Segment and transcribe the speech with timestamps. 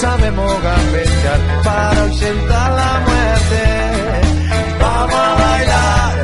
[0.00, 3.62] Sabemos gambetear para ausentar la muerte.
[4.80, 6.14] Vamos a bailar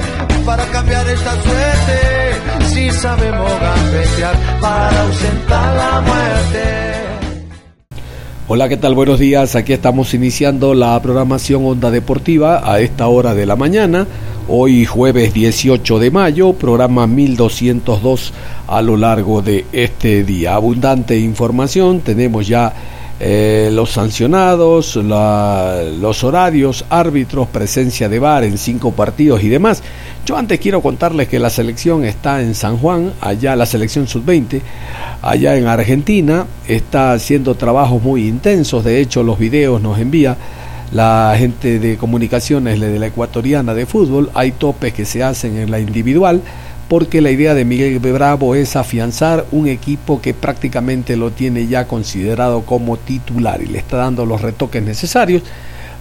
[0.47, 2.69] para cambiar esta suerte.
[2.73, 3.52] Si sabemos
[4.61, 6.62] para ausentar la muerte.
[8.49, 8.95] Hola, ¿qué tal?
[8.95, 9.57] Buenos días.
[9.57, 14.07] Aquí estamos iniciando la programación Onda Deportiva a esta hora de la mañana.
[14.49, 18.32] Hoy jueves 18 de mayo, programa 1202
[18.69, 20.54] a lo largo de este día.
[20.54, 22.73] Abundante información, tenemos ya
[23.19, 29.83] eh, los sancionados, los horarios, árbitros, presencia de VAR en cinco partidos y demás.
[30.27, 34.61] Yo antes quiero contarles que la selección está en San Juan, allá la selección sub-20,
[35.23, 40.37] allá en Argentina, está haciendo trabajos muy intensos, de hecho los videos nos envía
[40.93, 45.71] la gente de comunicaciones de la ecuatoriana de fútbol, hay topes que se hacen en
[45.71, 46.43] la individual,
[46.88, 51.88] porque la idea de Miguel Bravo es afianzar un equipo que prácticamente lo tiene ya
[51.88, 55.42] considerado como titular y le está dando los retoques necesarios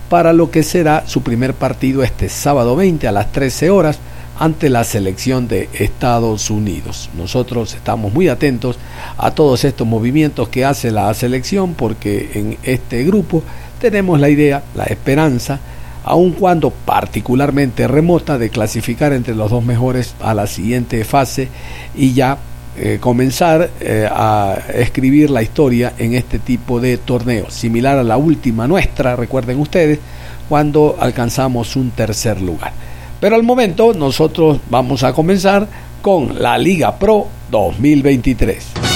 [0.10, 4.00] para lo que será su primer partido este sábado 20 a las 13 horas
[4.38, 7.10] ante la selección de Estados Unidos.
[7.18, 8.78] Nosotros estamos muy atentos
[9.18, 13.44] a todos estos movimientos que hace la selección porque en este grupo
[13.80, 15.60] tenemos la idea, la esperanza,
[16.06, 21.50] aun cuando particularmente remota, de clasificar entre los dos mejores a la siguiente fase
[21.96, 22.38] y ya
[22.78, 28.18] eh, comenzar eh, a escribir la historia en este tipo de torneos, similar a la
[28.18, 30.00] última nuestra, recuerden ustedes,
[30.48, 32.72] cuando alcanzamos un tercer lugar.
[33.20, 35.68] Pero al momento nosotros vamos a comenzar
[36.04, 38.95] con la Liga Pro 2023.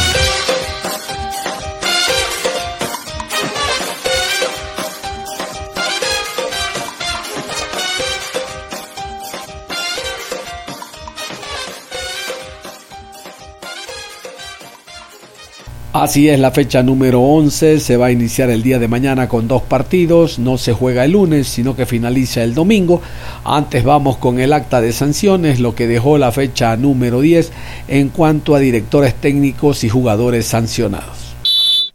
[15.92, 19.48] Así es la fecha número 11, se va a iniciar el día de mañana con
[19.48, 23.02] dos partidos, no se juega el lunes, sino que finaliza el domingo.
[23.44, 27.52] Antes vamos con el acta de sanciones, lo que dejó la fecha número 10
[27.88, 31.36] en cuanto a directores técnicos y jugadores sancionados.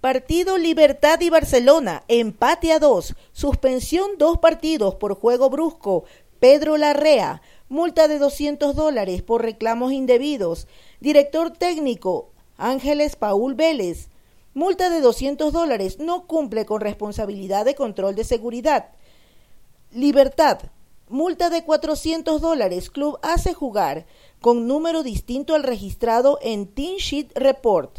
[0.01, 6.03] Partido Libertad y Barcelona, empate a dos, suspensión dos partidos por juego brusco,
[6.41, 10.67] Pedro Larrea, multa de 200 dólares por reclamos indebidos,
[10.99, 14.09] director técnico Ángeles Paul Vélez.
[14.55, 15.99] Multa de 200 dólares.
[15.99, 18.91] No cumple con responsabilidad de control de seguridad.
[19.91, 20.61] Libertad.
[21.09, 22.91] Multa de 400 dólares.
[22.91, 24.07] Club hace jugar
[24.41, 27.99] con número distinto al registrado en Team Sheet Report.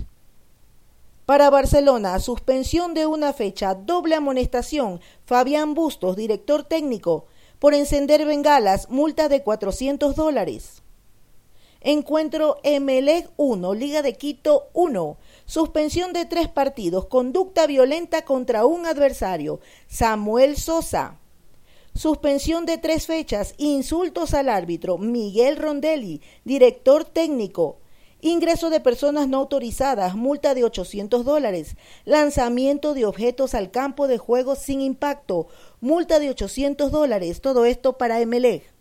[1.26, 5.02] Para Barcelona, suspensión de una fecha, doble amonestación.
[5.26, 7.26] Fabián Bustos, director técnico,
[7.58, 10.84] por encender bengalas, multa de 400 dólares.
[11.88, 15.18] Encuentro Emelec 1, Liga de Quito 1.
[15.46, 17.06] Suspensión de tres partidos.
[17.06, 19.60] Conducta violenta contra un adversario.
[19.86, 21.20] Samuel Sosa.
[21.94, 23.54] Suspensión de tres fechas.
[23.60, 24.98] Insultos al árbitro.
[24.98, 27.78] Miguel Rondelli, director técnico.
[28.20, 31.76] Ingreso de personas no autorizadas, multa de 800 dólares.
[32.04, 35.50] Lanzamiento de objetos al campo de juego sin impacto,
[35.82, 37.42] multa de 800 dólares.
[37.42, 38.75] Todo esto para Emelec.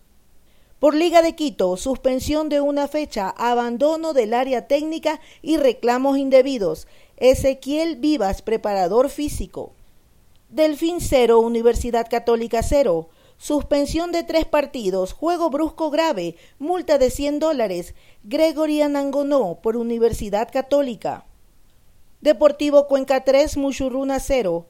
[0.84, 6.89] Por Liga de Quito, suspensión de una fecha, abandono del área técnica y reclamos indebidos.
[7.17, 9.72] Ezequiel Vivas, preparador físico.
[10.51, 13.09] Delfín 0, Universidad Católica 0.
[13.39, 17.95] Suspensión de tres partidos, juego brusco grave, multa de 100 dólares.
[18.22, 21.25] Gregory Anangonó por Universidad Católica.
[22.21, 24.66] Deportivo Cuenca 3, Muchurruna 0.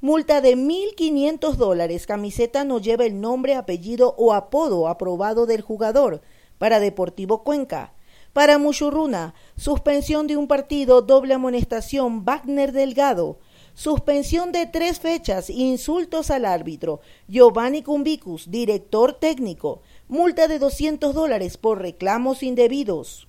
[0.00, 2.06] Multa de 1.500 dólares.
[2.06, 6.22] Camiseta no lleva el nombre, apellido o apodo aprobado del jugador.
[6.56, 7.92] Para Deportivo Cuenca.
[8.32, 13.40] Para Muchurruna, suspensión de un partido, doble amonestación, Wagner Delgado.
[13.74, 17.00] Suspensión de tres fechas, insultos al árbitro.
[17.26, 19.82] Giovanni Cumbicus, director técnico.
[20.06, 23.27] Multa de 200 dólares por reclamos indebidos.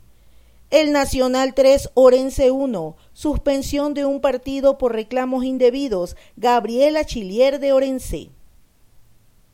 [0.71, 2.95] El Nacional 3, Orense 1.
[3.13, 6.16] Suspensión de un partido por reclamos indebidos.
[6.36, 8.30] Gabriela Chilier de Orense.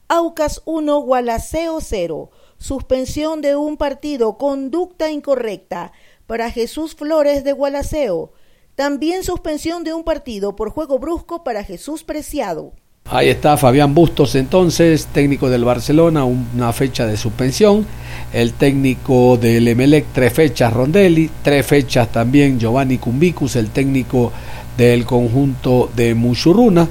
[0.10, 2.32] Aucas 1, Gualaceo 0.
[2.58, 4.38] Suspensión de un partido.
[4.38, 5.94] Conducta incorrecta.
[6.28, 8.34] Para Jesús Flores de Gualaceo.
[8.76, 12.74] También suspensión de un partido por juego brusco para Jesús Preciado.
[13.07, 17.86] Ahí está Fabián Bustos entonces, técnico del Barcelona, una fecha de suspensión.
[18.34, 24.34] El técnico del Emelec, tres fechas Rondelli, tres fechas también Giovanni Cumbicus, el técnico
[24.75, 26.90] del conjunto de Muchurruna.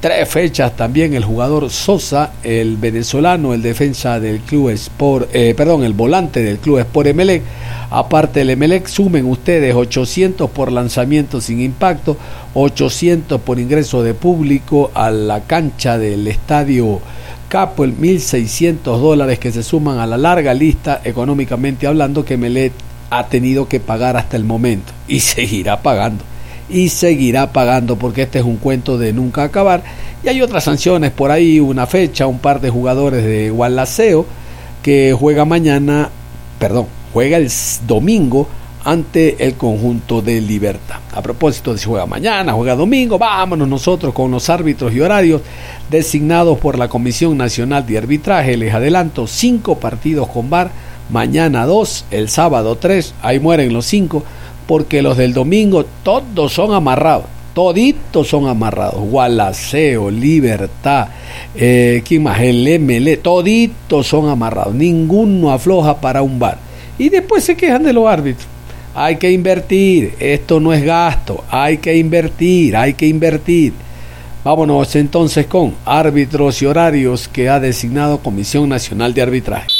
[0.00, 5.82] Tres fechas también el jugador Sosa, el venezolano, el defensa del club Sport, eh, perdón,
[5.82, 7.42] el volante del club Sport Emelec.
[7.90, 12.16] Aparte del Emelec, sumen ustedes 800 por lanzamiento sin impacto,
[12.54, 17.00] 800 por ingreso de público a la cancha del estadio
[17.48, 22.72] Capo, el 1.600 dólares que se suman a la larga lista económicamente hablando que Emelec
[23.10, 26.22] ha tenido que pagar hasta el momento y seguirá pagando
[26.68, 29.82] y seguirá pagando porque este es un cuento de nunca acabar.
[30.22, 34.26] Y hay otras sanciones por ahí, una fecha, un par de jugadores de Gualaceo
[34.82, 36.10] que juega mañana,
[36.58, 37.50] perdón, juega el
[37.86, 38.48] domingo
[38.84, 40.96] ante el conjunto de Libertad.
[41.12, 45.42] A propósito de si juega mañana, juega domingo, vámonos nosotros con los árbitros y horarios
[45.90, 48.56] designados por la Comisión Nacional de Arbitraje.
[48.56, 50.70] Les adelanto cinco partidos con VAR,
[51.10, 54.24] mañana dos, el sábado tres, ahí mueren los cinco
[54.68, 57.24] porque los del domingo todos son amarrados.
[57.54, 59.00] Toditos son amarrados.
[59.00, 61.08] Gualaceo, Libertad,
[61.56, 62.40] eh, ¿quién más?
[62.42, 64.74] El ML, toditos son amarrados.
[64.74, 66.58] Ninguno afloja para un bar.
[66.98, 68.46] Y después se quejan de los árbitros.
[68.94, 73.72] Hay que invertir, esto no es gasto, hay que invertir, hay que invertir.
[74.44, 79.77] Vámonos entonces con árbitros y horarios que ha designado Comisión Nacional de Arbitraje.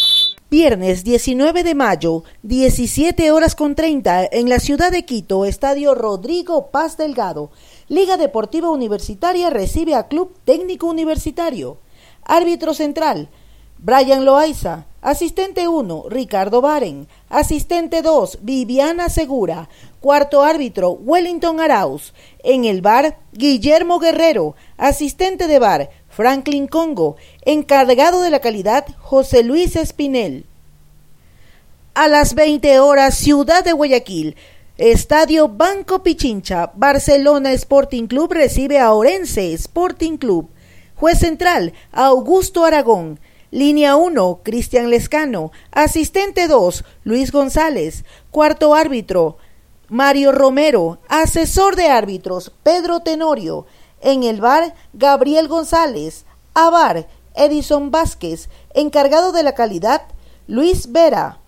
[0.50, 6.68] Viernes 19 de mayo, 17 horas con 30, en la ciudad de Quito, Estadio Rodrigo
[6.70, 7.50] Paz Delgado.
[7.88, 11.76] Liga Deportiva Universitaria recibe a Club Técnico Universitario.
[12.24, 13.28] Árbitro central,
[13.76, 14.86] Brian Loaiza.
[15.02, 17.06] Asistente 1, Ricardo Baren.
[17.28, 19.68] Asistente 2, Viviana Segura.
[20.00, 22.14] Cuarto árbitro, Wellington Arauz.
[22.42, 24.56] En el bar, Guillermo Guerrero.
[24.76, 30.46] Asistente de bar, Franklin Congo, encargado de la calidad José Luis Espinel.
[31.94, 34.34] A las 20 horas, Ciudad de Guayaquil,
[34.78, 40.50] Estadio Banco Pichincha, Barcelona Sporting Club recibe a Orense Sporting Club.
[40.96, 43.20] Juez central, Augusto Aragón.
[43.52, 45.52] Línea 1, Cristian Lescano.
[45.70, 48.04] Asistente 2, Luis González.
[48.32, 49.36] Cuarto árbitro,
[49.88, 50.98] Mario Romero.
[51.06, 53.66] Asesor de árbitros, Pedro Tenorio.
[54.00, 56.24] En el bar, Gabriel González.
[56.54, 58.48] Abar, Edison Vázquez.
[58.74, 60.02] Encargado de la calidad,
[60.46, 61.38] Luis Vera.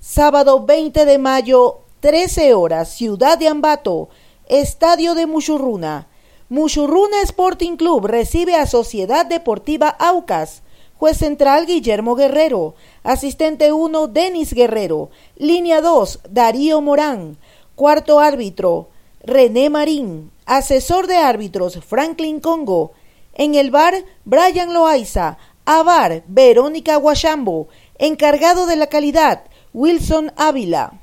[0.00, 4.08] Sábado 20 de mayo, 13 horas, Ciudad de Ambato,
[4.48, 6.06] Estadio de Muchurruna.
[6.48, 10.62] Muchurruna Sporting Club recibe a Sociedad Deportiva Aucas.
[10.98, 12.76] Juez central Guillermo Guerrero.
[13.02, 15.10] Asistente 1 Denis Guerrero.
[15.36, 17.36] Línea 2 Darío Morán.
[17.74, 18.88] Cuarto árbitro
[19.24, 20.30] René Marín.
[20.46, 22.92] Asesor de árbitros Franklin Congo.
[23.34, 23.94] En el bar
[24.24, 25.38] Brian Loaiza.
[25.64, 27.66] bar Verónica Guachambo.
[27.98, 29.42] Encargado de la calidad
[29.74, 31.00] Wilson Ávila.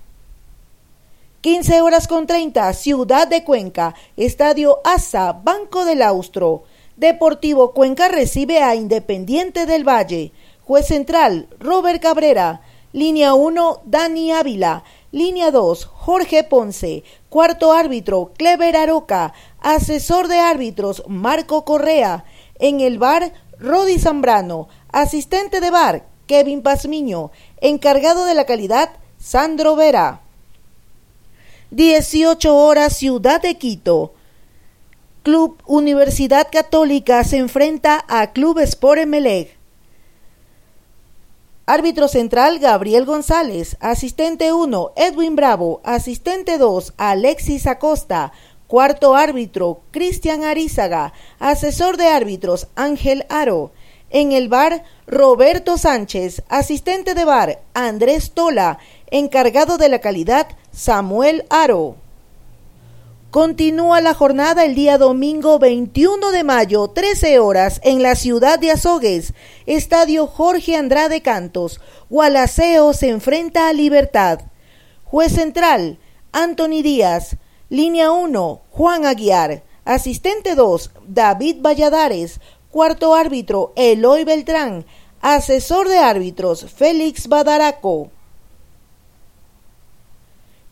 [1.41, 6.63] 15 horas con 30, Ciudad de Cuenca, Estadio Asa, Banco del Austro.
[6.95, 10.31] Deportivo Cuenca recibe a Independiente del Valle.
[10.63, 12.61] Juez central, Robert Cabrera.
[12.93, 14.85] Línea 1, Dani Ávila.
[15.13, 17.03] Línea 2, Jorge Ponce.
[17.29, 19.31] Cuarto árbitro, Clever Aroca.
[19.61, 22.25] Asesor de árbitros, Marco Correa.
[22.57, 24.69] En el bar, Rodi Zambrano.
[24.91, 27.29] Asistente de bar, Kevin Pazmiño.
[27.61, 28.89] Encargado de la calidad,
[29.19, 30.21] Sandro Vera.
[31.69, 34.15] 18 horas, Ciudad de Quito.
[35.21, 39.62] Club Universidad Católica se enfrenta a Club Sport Emelec.
[41.65, 48.33] Árbitro central Gabriel González, asistente 1 Edwin Bravo, asistente 2 Alexis Acosta,
[48.67, 53.71] cuarto árbitro Cristian Arizaga, asesor de árbitros Ángel Aro.
[54.09, 58.79] En el bar Roberto Sánchez, asistente de bar Andrés Tola,
[59.09, 61.95] encargado de la calidad Samuel Aro.
[63.33, 68.69] Continúa la jornada el día domingo 21 de mayo, 13 horas, en la ciudad de
[68.69, 69.33] Azogues,
[69.65, 71.81] Estadio Jorge Andrade Cantos.
[72.11, 74.41] Gualaceo se enfrenta a Libertad.
[75.03, 75.97] Juez central,
[76.31, 77.37] Anthony Díaz.
[77.69, 79.63] Línea 1, Juan Aguiar.
[79.83, 82.39] Asistente 2, David Valladares.
[82.69, 84.85] Cuarto árbitro, Eloy Beltrán.
[85.21, 88.11] Asesor de árbitros, Félix Badaraco.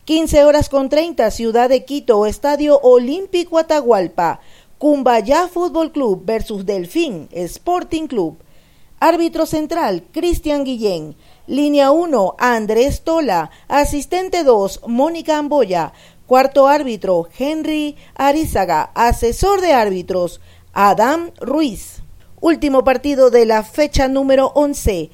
[0.04, 4.40] 15 horas con 30, Ciudad de Quito, Estadio Olímpico Atahualpa.
[4.76, 8.36] Cumbayá Fútbol Club versus Delfín Sporting Club.
[8.98, 11.14] Árbitro central, Cristian Guillén.
[11.46, 13.52] Línea 1, Andrés Tola.
[13.68, 15.92] Asistente 2, Mónica Amboya.
[16.26, 18.90] Cuarto árbitro, Henry Arizaga.
[18.96, 20.40] Asesor de árbitros,
[20.72, 22.02] Adam Ruiz.
[22.40, 25.12] Último partido de la fecha número 11.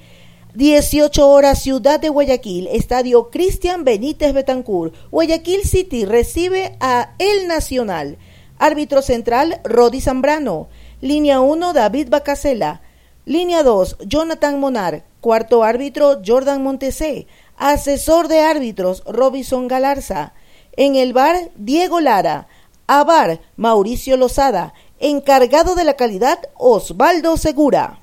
[0.54, 4.92] 18 horas Ciudad de Guayaquil, Estadio Cristian Benítez Betancur.
[5.10, 8.16] Guayaquil City recibe a El Nacional.
[8.58, 10.68] Árbitro central, Rodi Zambrano.
[11.02, 12.80] Línea 1, David Bacasela.
[13.26, 15.04] Línea 2, Jonathan Monar.
[15.20, 17.26] Cuarto árbitro, Jordan Montesé.
[17.58, 20.32] Asesor de árbitros, Robinson Galarza.
[20.76, 22.48] En el bar, Diego Lara.
[22.86, 24.72] A bar, Mauricio Lozada.
[24.98, 28.00] Encargado de la calidad, Osvaldo Segura.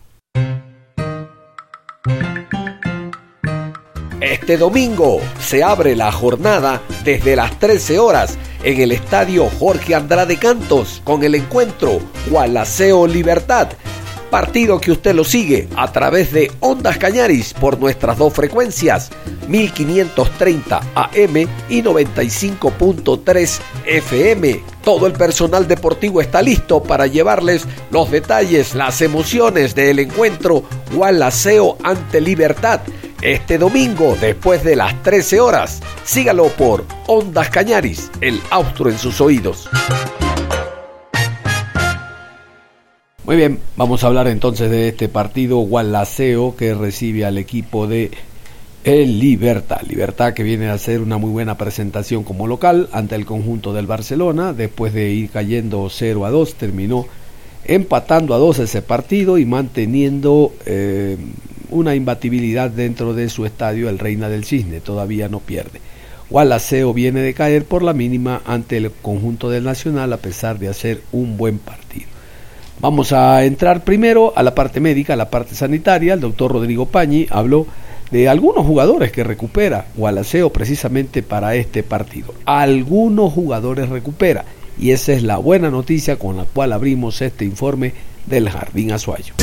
[4.45, 10.37] Este domingo se abre la jornada desde las 13 horas en el estadio Jorge Andrade
[10.37, 11.99] Cantos con el encuentro
[12.29, 13.69] Gualaceo Libertad.
[14.29, 19.09] Partido que usted lo sigue a través de Ondas Cañaris por nuestras dos frecuencias,
[19.47, 21.37] 1530 AM
[21.67, 24.75] y 95.3 FM.
[24.85, 30.63] Todo el personal deportivo está listo para llevarles los detalles, las emociones del encuentro
[30.93, 32.79] Gualaceo ante Libertad
[33.25, 35.81] este domingo después de las 13 horas.
[36.03, 39.67] Sígalo por Ondas Cañaris, el austro en sus oídos.
[43.23, 48.11] Muy bien, vamos a hablar entonces de este partido Gualaceo que recibe al equipo de
[48.85, 49.81] el Libertad.
[49.89, 53.87] Libertad que viene a hacer una muy buena presentación como local ante el conjunto del
[53.87, 54.53] Barcelona.
[54.53, 57.07] Después de ir cayendo 0 a 2, terminó
[57.65, 61.17] empatando a 2 ese partido y manteniendo eh,
[61.71, 65.81] una imbatibilidad dentro de su estadio, el Reina del Cisne, todavía no pierde.
[66.29, 70.69] Gualaceo viene de caer por la mínima ante el conjunto del Nacional a pesar de
[70.69, 72.05] hacer un buen partido.
[72.81, 76.13] Vamos a entrar primero a la parte médica, a la parte sanitaria.
[76.13, 77.65] El doctor Rodrigo Pañi habló
[78.12, 82.33] de algunos jugadores que recupera Gualaceo precisamente para este partido.
[82.45, 84.45] Algunos jugadores recupera
[84.77, 87.93] y esa es la buena noticia con la cual abrimos este informe
[88.25, 89.33] del Jardín Azuayo.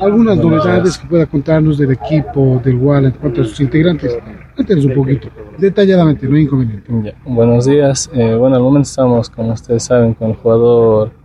[0.00, 4.16] Algunas novedades que pueda contarnos del equipo del WAL en cuanto a sus integrantes.
[4.54, 5.28] Cuéntenos un poquito,
[5.58, 7.14] detalladamente, no hay inconveniente.
[7.26, 8.10] buenos días.
[8.14, 11.19] Eh, bueno, al momento estamos, como ustedes saben, con el jugador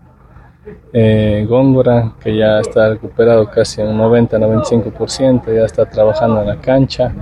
[0.93, 7.13] eh, Góngora, que ya está recuperado casi un 90-95%, ya está trabajando en la cancha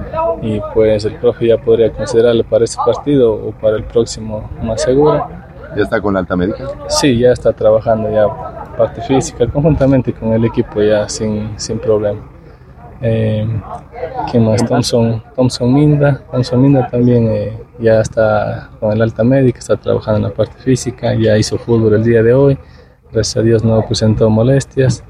[0.41, 4.81] y pues el profe ya podría considerarle para ese partido o para el próximo más
[4.81, 5.27] seguro.
[5.75, 6.67] ¿Ya está con la alta médica?
[6.87, 8.27] Sí, ya está trabajando ya
[8.77, 12.21] parte física conjuntamente con el equipo ya sin, sin problema.
[13.01, 13.45] Eh,
[14.31, 14.65] ¿Quién más?
[14.65, 16.23] Thompson, Thompson Minda.
[16.31, 20.57] Thompson Minda también eh, ya está con el alta médica, está trabajando en la parte
[20.59, 22.57] física, ya hizo fútbol el día de hoy.
[23.13, 25.03] Gracias a Dios no presentó molestias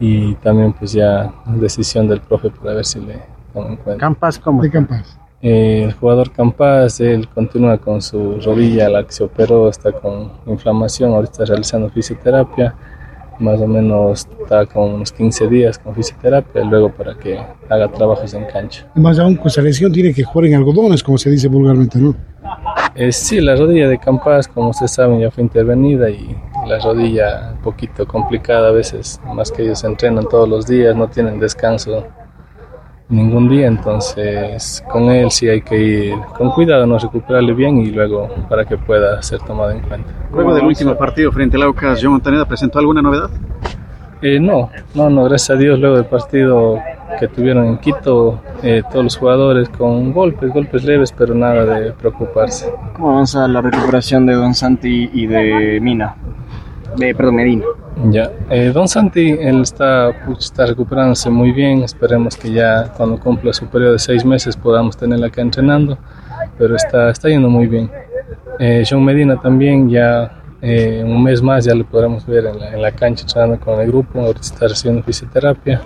[0.00, 3.20] y también pues ya decisión del profe para ver si le
[3.52, 4.00] toma en cuenta.
[4.00, 4.62] ¿Campas cómo?
[4.62, 5.18] ¿De Campas?
[5.42, 10.32] Eh, el jugador Campas, él continúa con su rodilla, la que se operó, está con
[10.46, 12.74] inflamación, ahorita está realizando fisioterapia,
[13.42, 17.88] más o menos está con unos 15 días con fisioterapia, y luego para que haga
[17.88, 18.86] trabajos en cancha.
[18.94, 22.14] Más aún con esa lesión tiene que jugar en algodones, como se dice vulgarmente, ¿no?
[22.94, 27.52] Eh, sí, la rodilla de Campas, como ustedes saben, ya fue intervenida y la rodilla
[27.54, 32.06] un poquito complicada a veces, más que ellos entrenan todos los días, no tienen descanso
[33.12, 37.86] ningún día, entonces con él sí hay que ir con cuidado, no recuperarle bien y
[37.86, 40.10] luego para que pueda ser tomado en cuenta.
[40.32, 43.30] Luego del último partido frente al Aucas, John Montaneda presentó alguna novedad?
[44.22, 46.78] Eh, no, no, no, gracias a Dios, luego del partido
[47.18, 51.92] que tuvieron en Quito, eh, todos los jugadores con golpes, golpes leves, pero nada de
[51.92, 52.72] preocuparse.
[52.94, 56.16] ¿Cómo avanza la recuperación de Don Santi y de Mina?
[56.96, 57.64] De, perdón, Medina.
[58.10, 63.52] Ya, eh, Don Santi, él está, está recuperándose muy bien, esperemos que ya cuando cumpla
[63.52, 65.98] su periodo de seis meses podamos tenerla acá entrenando,
[66.58, 67.90] pero está, está yendo muy bien.
[68.58, 72.72] Eh, John Medina también ya eh, un mes más ya lo podremos ver en la,
[72.72, 75.82] en la, cancha entrenando con el grupo, ahorita está recibiendo fisioterapia,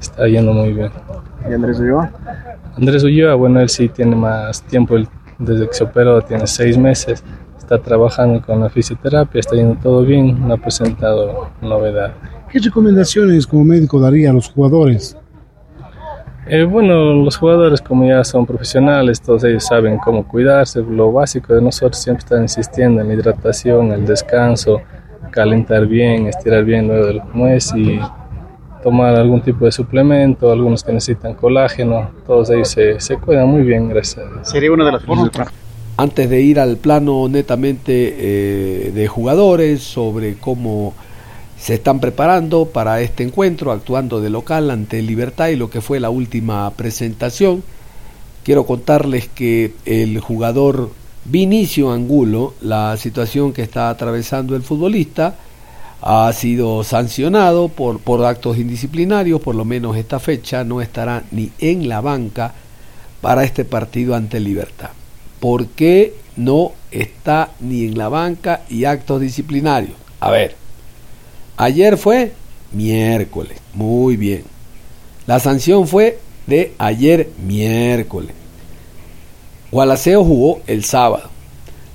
[0.00, 0.90] está yendo muy bien.
[1.48, 2.10] ¿Y Andrés Ulloa?
[2.76, 4.96] Andrés Ulloa, bueno, él sí tiene más tiempo,
[5.38, 7.22] desde que se operó tiene seis meses,
[7.66, 12.14] está trabajando con la fisioterapia, está yendo todo bien, no ha presentado novedad.
[12.48, 15.16] ¿Qué recomendaciones como médico daría a los jugadores?
[16.46, 20.80] Eh, bueno, los jugadores como ya son profesionales, todos ellos saben cómo cuidarse.
[20.80, 24.80] Lo básico de nosotros siempre está insistiendo en la hidratación, el descanso,
[25.32, 27.98] calentar bien, estirar bien luego del nuez y
[28.80, 33.62] tomar algún tipo de suplemento, algunos que necesitan colágeno, todos ellos se, se cuidan muy
[33.62, 34.48] bien, gracias a Dios.
[34.48, 35.65] Sería una de las formas.
[35.98, 40.92] Antes de ir al plano netamente eh, de jugadores sobre cómo
[41.58, 45.98] se están preparando para este encuentro, actuando de local ante Libertad y lo que fue
[45.98, 47.62] la última presentación,
[48.44, 50.90] quiero contarles que el jugador
[51.24, 55.34] Vinicio Angulo, la situación que está atravesando el futbolista,
[56.02, 61.50] ha sido sancionado por, por actos indisciplinarios, por lo menos esta fecha no estará ni
[61.58, 62.52] en la banca
[63.22, 64.90] para este partido ante Libertad.
[65.40, 69.94] ¿Por qué no está ni en la banca y actos disciplinarios?
[70.20, 70.54] A ver,
[71.56, 72.32] ayer fue
[72.72, 74.44] miércoles, muy bien.
[75.26, 78.32] La sanción fue de ayer miércoles.
[79.70, 81.28] Gualaceo jugó el sábado.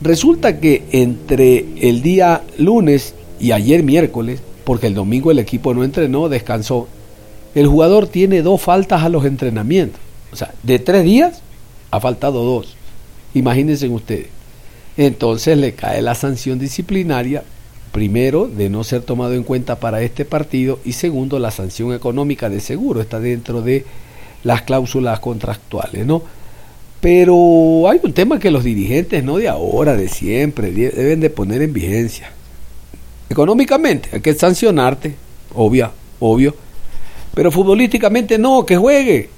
[0.02, 5.84] Resulta que entre el día lunes y ayer miércoles, porque el domingo el equipo no
[5.84, 6.88] entrenó, descansó,
[7.56, 10.00] el jugador tiene dos faltas a los entrenamientos.
[10.32, 11.42] O sea, de tres días
[11.92, 12.76] ha faltado dos.
[13.34, 14.28] Imagínense ustedes.
[14.98, 17.44] Entonces le cae la sanción disciplinaria,
[17.92, 22.50] primero, de no ser tomado en cuenta para este partido y segundo, la sanción económica
[22.50, 23.86] de seguro está dentro de
[24.44, 26.24] las cláusulas contractuales, ¿no?
[27.00, 31.62] Pero hay un tema que los dirigentes, no de ahora, de siempre, deben de poner
[31.64, 32.32] en vigencia.
[33.30, 35.16] Económicamente hay que sancionarte,
[35.56, 36.56] obvia, obvio.
[37.34, 39.30] Pero futbolísticamente no, que juegue.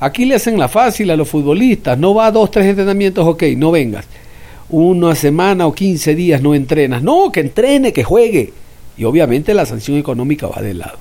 [0.00, 1.98] Aquí le hacen la fácil a los futbolistas.
[1.98, 4.06] No va a dos, tres entrenamientos, ok, no vengas.
[4.70, 7.02] Una semana o quince días no entrenas.
[7.02, 8.52] No, que entrene, que juegue.
[8.96, 10.98] Y obviamente la sanción económica va de lado.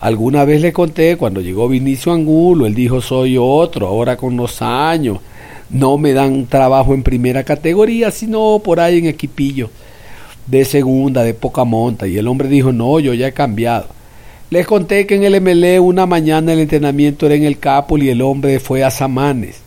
[0.00, 4.60] Alguna vez le conté cuando llegó Vinicio Angulo, él dijo soy otro, ahora con los
[4.60, 5.18] años.
[5.70, 9.70] No me dan trabajo en primera categoría, sino por ahí en equipillo
[10.46, 12.06] de segunda, de poca monta.
[12.06, 13.86] Y el hombre dijo, no, yo ya he cambiado.
[14.52, 18.10] Les conté que en el MLE una mañana el entrenamiento era en el Capul y
[18.10, 19.62] el hombre fue a Samanes.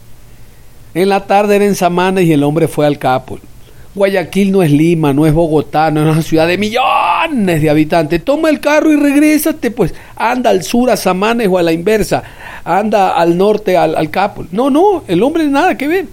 [0.94, 3.40] En la tarde era en Samanes y el hombre fue al Capul.
[3.96, 8.24] Guayaquil no es Lima, no es Bogotá, no es una ciudad de millones de habitantes.
[8.24, 12.22] Toma el carro y regrésate, pues anda al sur a Samanes o a la inversa,
[12.64, 14.50] anda al norte al, al Capul.
[14.52, 16.06] No, no, el hombre nada que ver.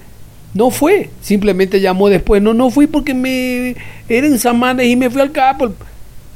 [0.54, 2.40] No fue, simplemente llamó después.
[2.40, 3.76] No, no fui porque me
[4.08, 5.74] era en Samanes y me fui al Capol.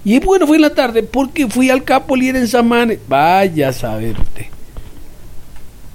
[0.08, 3.00] Y bueno, fui en la tarde porque fui al Capol y era en Samanes.
[3.08, 4.14] Vaya a saber.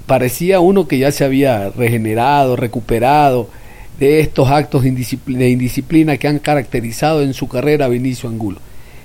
[0.05, 3.47] Parecía uno que ya se había regenerado, recuperado
[3.99, 8.59] de estos actos de indisciplina, que han caracterizado en su carrera a Vinicio Angulo.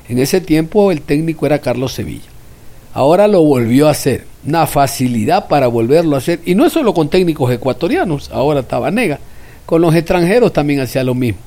[0.09, 2.27] En ese tiempo el técnico era Carlos Sevilla.
[2.93, 4.25] Ahora lo volvió a hacer.
[4.45, 6.41] Una facilidad para volverlo a hacer.
[6.45, 9.21] Y no es solo con técnicos ecuatorianos, ahora Tabanega.
[9.67, 11.39] Con los extranjeros también hacía lo mismo.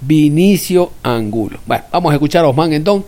[0.00, 1.58] Vinicio Angulo.
[1.66, 3.04] Bueno, vamos a escuchar a Osman Endón,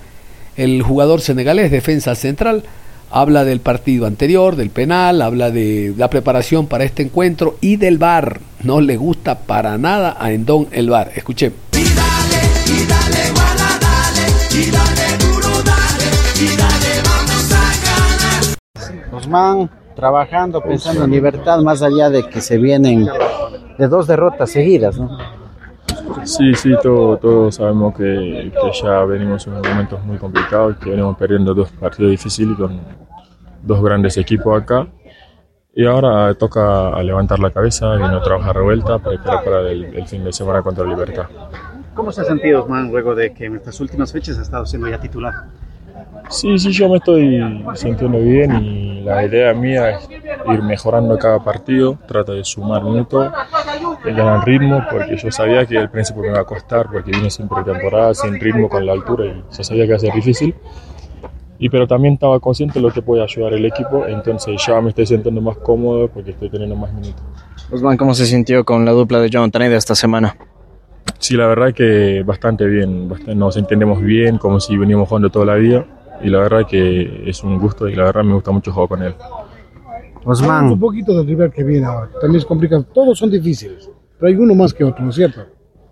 [0.57, 2.65] el jugador senegalés, defensa central.
[3.11, 7.99] Habla del partido anterior, del penal, habla de la preparación para este encuentro y del
[7.99, 8.41] bar.
[8.63, 11.13] No le gusta para nada a Endón el bar.
[11.15, 11.59] Escuchemos.
[19.13, 23.09] Osman trabajando, pensando en libertad, más allá de que se vienen
[23.79, 25.46] de dos derrotas seguidas, ¿no?
[26.25, 31.17] Sí, sí, todo, todos sabemos que, que, ya venimos en momentos muy complicados, que venimos
[31.17, 32.81] perdiendo dos partidos difíciles con
[33.63, 34.87] dos grandes equipos acá.
[35.75, 40.07] Y ahora toca levantar la cabeza y no trabajar revuelta para preparar para el, el,
[40.07, 41.27] fin de semana contra Libertad.
[41.95, 44.89] ¿Cómo se ha sentido Osman luego de que en estas últimas fechas ha estado siendo
[44.89, 45.35] ya titular?
[46.29, 47.41] Sí, sí, yo me estoy
[47.75, 53.31] sintiendo bien y la idea mía es ir mejorando cada partido, trato de sumar minutos,
[54.05, 57.31] de ganar ritmo, porque yo sabía que el principio me iba a costar, porque vine
[57.31, 60.55] sin pretemporada, sin ritmo con la altura y yo sabía que iba a ser difícil.
[61.59, 64.91] Y pero también estaba consciente de lo que puede ayudar el equipo, entonces ya me
[64.91, 67.23] estoy sintiendo más cómodo porque estoy teniendo más minutos.
[67.71, 70.37] Osman, ¿cómo se sintió con la dupla de John Taneda esta semana?
[71.19, 75.55] Sí, la verdad que bastante bien, nos entendemos bien, como si veníamos jugando toda la
[75.55, 75.87] vida
[76.23, 79.03] y la verdad que es un gusto y la verdad me gusta mucho jugar con
[79.03, 79.15] él.
[80.25, 80.73] Osman.
[80.73, 84.35] Un poquito del rival que viene ahora, también es complicado, todos son difíciles, pero hay
[84.35, 85.43] uno más que otro, ¿no es cierto?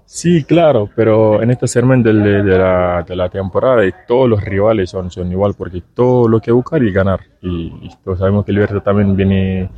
[0.06, 4.90] Sí, claro, pero en este segmento de, de, la, de la temporada todos los rivales
[4.90, 7.20] son, son igual porque todo lo que buscar y ganar.
[7.40, 9.70] Y, y todos sabemos que el Libertad también viene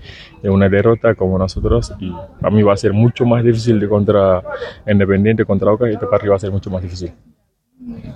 [0.43, 3.89] de una derrota como nosotros y a mí va a ser mucho más difícil de
[3.89, 4.43] contra
[4.87, 7.13] Independiente, contra Oca y este partido va a ser mucho más difícil.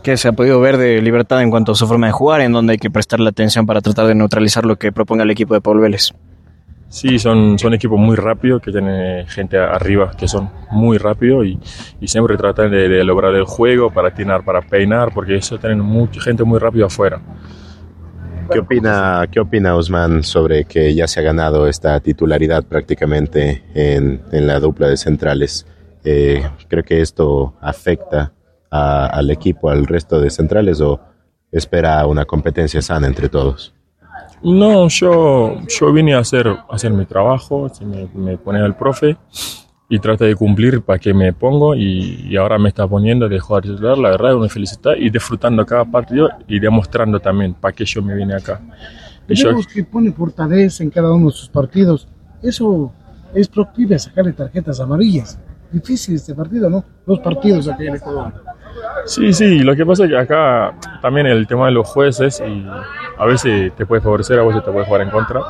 [0.03, 2.53] ¿Qué se ha podido ver de Libertad en cuanto a su forma de jugar, en
[2.53, 5.61] donde hay que prestarle atención para tratar de neutralizar lo que proponga el equipo de
[5.61, 6.11] Paul Vélez?
[6.89, 11.59] Sí, son, son equipos muy rápidos, que tienen gente arriba que son muy rápidos y,
[12.01, 15.81] y siempre tratan de, de, lograr el juego para atinar, para peinar, porque eso tienen
[15.81, 17.21] mucha gente muy rápida afuera.
[18.51, 24.21] ¿Qué opina, ¿Qué opina Osman sobre que ya se ha ganado esta titularidad prácticamente en,
[24.33, 25.69] en la dupla de centrales?
[26.03, 28.33] Eh, ¿Cree que esto afecta
[28.71, 31.01] a, al equipo, al resto de centrales o
[31.53, 33.75] espera una competencia sana entre todos?
[34.43, 38.75] No, yo, yo vine a hacer, a hacer mi trabajo, si me, me pone el
[38.75, 39.17] profe
[39.89, 43.39] y trata de cumplir para que me pongo y, y ahora me está poniendo de
[43.41, 47.85] jugar titular, la verdad me felicita y disfrutando cada partido y demostrando también para qué
[47.85, 48.61] yo me vine acá.
[49.29, 52.09] Y yo- Vemos que pone fortaleza en cada uno de sus partidos.
[52.43, 52.93] Eso
[53.35, 55.39] es proclive a sacarle tarjetas amarillas.
[55.71, 56.83] Difícil este partido, ¿no?
[57.07, 58.33] Dos partidos aquí en Ecuador.
[59.07, 62.67] Sí, sí, lo que pasa es que acá también el tema de los jueces y
[63.19, 65.41] a veces te puede favorecer, a veces te puede jugar en contra,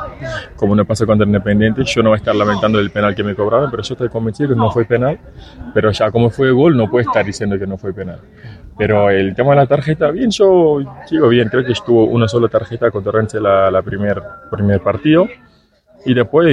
[0.56, 1.82] como no pasa contra Independiente.
[1.84, 4.50] Yo no voy a estar lamentando el penal que me cobraron, pero yo estoy convencido
[4.50, 5.18] que no fue penal.
[5.74, 8.20] Pero ya como fue gol, no puede estar diciendo que no fue penal.
[8.78, 10.78] Pero el tema de la tarjeta, bien, yo
[11.10, 15.28] digo bien, creo que estuvo una sola tarjeta contra Rense la, la primer, primer partido.
[16.06, 16.46] Y después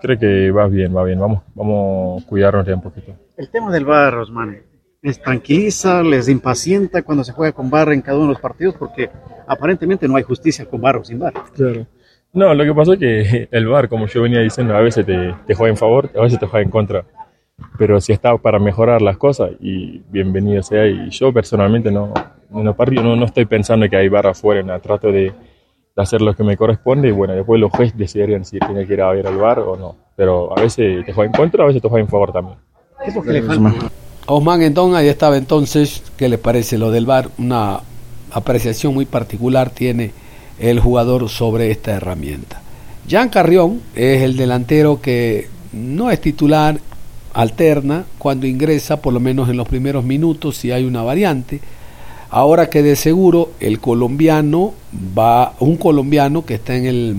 [0.00, 1.18] creo que va bien, va bien.
[1.18, 3.12] Vamos, vamos a cuidarnos ya un poquito.
[3.36, 4.58] El tema del VAR, Osman,
[5.04, 8.74] ¿les tranquiliza, les impacienta cuando se juega con VAR en cada uno de los partidos?
[8.74, 9.10] Porque
[9.46, 11.34] aparentemente no hay justicia con VAR o sin VAR.
[11.54, 11.86] Claro.
[12.32, 15.34] No, lo que pasó es que el VAR, como yo venía diciendo, a veces te,
[15.46, 17.04] te juega en favor, a veces te juega en contra.
[17.78, 20.86] Pero si está para mejorar las cosas, y bienvenido sea.
[20.86, 22.14] Y yo personalmente no,
[22.50, 26.02] en los partidos no, no estoy pensando que hay VAR afuera, no, trato de, de
[26.02, 29.02] hacer lo que me corresponde y bueno, después los jueces decidirían si tiene que ir
[29.02, 29.96] a ver al VAR o no.
[30.16, 32.56] Pero a veces te juega en contra, a veces te juega en favor también.
[33.02, 33.90] ¿Qué es lo que le falta?
[34.26, 37.28] Osman Endón, ahí estaba entonces, ¿qué le parece lo del VAR?
[37.36, 37.80] Una
[38.32, 40.12] apreciación muy particular tiene
[40.58, 42.62] el jugador sobre esta herramienta.
[43.08, 46.80] Jan Carrión es el delantero que no es titular,
[47.34, 51.60] alterna cuando ingresa, por lo menos en los primeros minutos, si hay una variante.
[52.30, 54.72] Ahora que de seguro el colombiano
[55.16, 57.16] va, un colombiano que está en el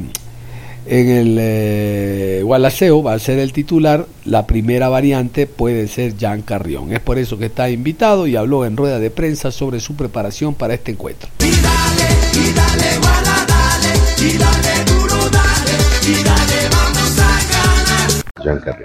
[0.87, 6.41] en el eh, Gualaceo va a ser el titular, la primera variante puede ser Jan
[6.41, 6.93] Carrión.
[6.93, 10.53] Es por eso que está invitado y habló en rueda de prensa sobre su preparación
[10.53, 11.29] para este encuentro.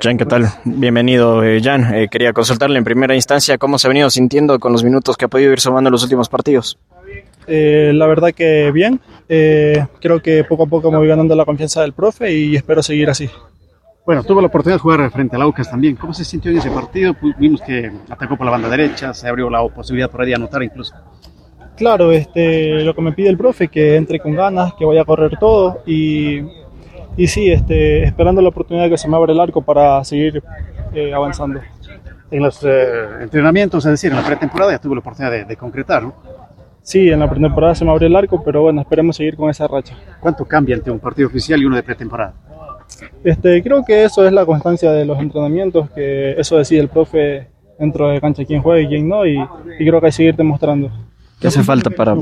[0.03, 0.51] Jan, ¿qué tal?
[0.65, 1.95] Bienvenido, eh, Jan.
[1.95, 5.27] Eh, quería consultarle en primera instancia cómo se ha venido sintiendo con los minutos que
[5.27, 6.79] ha podido ir sumando en los últimos partidos.
[7.47, 9.01] Eh, la verdad que bien.
[9.29, 12.83] Eh, creo que poco a poco me voy ganando la confianza del profe y espero
[12.83, 13.29] seguir así.
[14.05, 15.95] Bueno, tuvo la oportunidad de jugar frente al Aucas también.
[15.95, 17.15] ¿Cómo se sintió en ese partido?
[17.39, 20.63] Vimos que atacó por la banda derecha, se abrió la posibilidad por ahí de anotar
[20.63, 20.95] incluso.
[21.77, 25.05] Claro, este, lo que me pide el profe, que entre con ganas, que vaya a
[25.05, 26.41] correr todo y,
[27.17, 30.43] y sí, este, esperando la oportunidad de que se me abra el arco para seguir
[30.93, 31.61] eh, avanzando.
[32.31, 35.57] En los eh, entrenamientos, es decir, en la pretemporada ya tuvo la oportunidad de, de
[35.57, 36.15] concretar, ¿no?
[36.83, 39.67] Sí, en la pretemporada se me abrió el arco, pero bueno, esperemos seguir con esa
[39.69, 39.95] racha.
[40.21, 42.35] ¿Cuánto cambia entre un partido oficial y uno de pretemporada?
[43.23, 47.49] Este, creo que eso es la constancia de los entrenamientos, que eso decide el profe
[47.79, 49.39] dentro de cancha quién juega y quién no, y,
[49.79, 50.91] y creo que hay que seguir demostrando.
[51.41, 52.15] ¿Qué hace falta para...?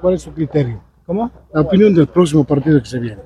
[0.00, 0.80] ¿Cuál es su criterio?
[1.06, 1.30] ¿Cómo?
[1.52, 3.18] La opinión del próximo partido que se viene.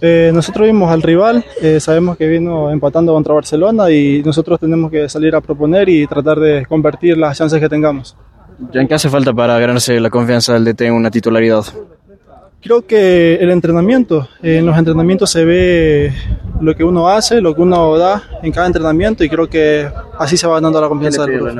[0.00, 4.90] Eh, nosotros vimos al rival, eh, sabemos que vino empatando contra Barcelona y nosotros tenemos
[4.90, 8.16] que salir a proponer y tratar de convertir las chances que tengamos.
[8.72, 11.64] Jan, ¿qué hace falta para ganarse la confianza del DT en una titularidad?
[12.62, 16.12] Creo que el entrenamiento, en los entrenamientos se ve
[16.60, 19.86] lo que uno hace, lo que uno da en cada entrenamiento y creo que
[20.18, 21.56] así se va ganando la confianza del profe.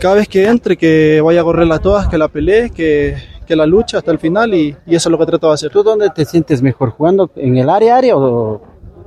[0.00, 3.66] Cada vez que entre, que vaya a correrla todas, que la pelee, que, que la
[3.66, 5.70] lucha hasta el final y, y eso es lo que trato de hacer.
[5.70, 6.90] ¿Tú dónde te sientes mejor?
[6.90, 8.62] ¿Jugando en el área área o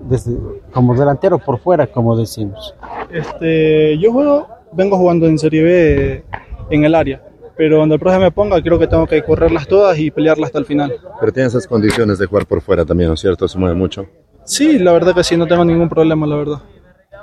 [0.08, 0.38] desde-
[0.72, 2.76] como delantero por fuera, como decimos?
[3.12, 6.24] Este, yo juego, vengo jugando en Serie B
[6.70, 7.22] en el área,
[7.58, 10.60] pero donde el profe me ponga creo que tengo que correrlas todas y pelearlas hasta
[10.60, 10.94] el final.
[11.20, 13.48] Pero tiene esas condiciones de jugar por fuera también, ¿no es cierto?
[13.48, 14.06] Se mueve mucho.
[14.46, 16.58] Sí, la verdad que sí, no tengo ningún problema, la verdad.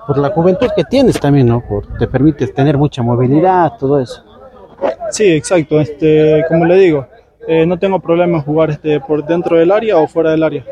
[0.06, 1.62] Por la juventud que tienes también, ¿no?
[1.66, 4.22] Por- te permite tener mucha movilidad, todo eso.
[5.10, 5.80] Sí, exacto.
[5.80, 7.06] Este, como le digo,
[7.48, 10.64] eh, no tengo problema en jugar este, por dentro del área o fuera del área.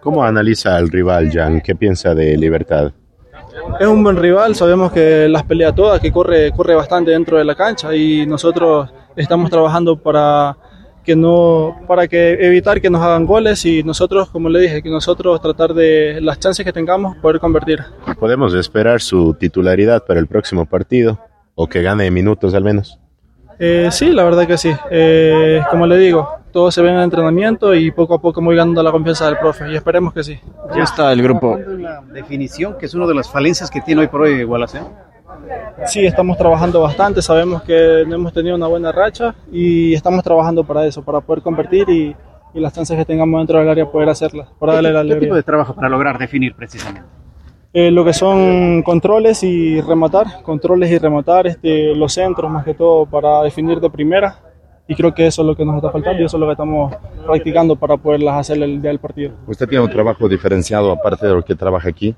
[0.00, 1.60] ¿Cómo analiza al rival, Jan?
[1.60, 2.92] ¿Qué piensa de Libertad?
[3.78, 7.44] Es un buen rival, sabemos que las pelea todas, que corre, corre bastante dentro de
[7.44, 10.56] la cancha y nosotros estamos trabajando para
[11.04, 14.90] que no, para que evitar que nos hagan goles y nosotros, como le dije, que
[14.90, 17.80] nosotros tratar de las chances que tengamos poder convertir.
[18.18, 21.18] ¿Podemos esperar su titularidad para el próximo partido?
[21.54, 22.98] ¿O que gane minutos al menos?
[23.58, 24.72] Eh, sí, la verdad que sí.
[24.90, 28.82] Eh, como le digo, todo se ve en entrenamiento y poco a poco voy ganando
[28.82, 30.38] la confianza del profe y esperemos que sí.
[30.76, 31.58] Ya está el grupo.
[31.58, 34.90] La definición, que es una de las falencias que tiene hoy por hoy Gualaceo.
[35.86, 40.64] Sí, estamos trabajando bastante, sabemos que no hemos tenido una buena racha y estamos trabajando
[40.64, 42.14] para eso, para poder convertir y,
[42.52, 45.12] y las chances que tengamos dentro del área poder hacerlas, para darle la ¿Qué tipo
[45.14, 45.34] alegría.
[45.36, 47.08] de trabajo para lograr definir precisamente?
[47.72, 52.74] Eh, lo que son controles y rematar, controles y rematar este, los centros más que
[52.74, 54.36] todo para definir de primera
[54.90, 56.52] y creo que eso es lo que nos está faltando y eso es lo que
[56.52, 56.92] estamos
[57.24, 59.30] practicando para poderlas hacer el día del partido.
[59.46, 62.12] ¿Usted tiene un trabajo diferenciado aparte de lo que trabaja aquí?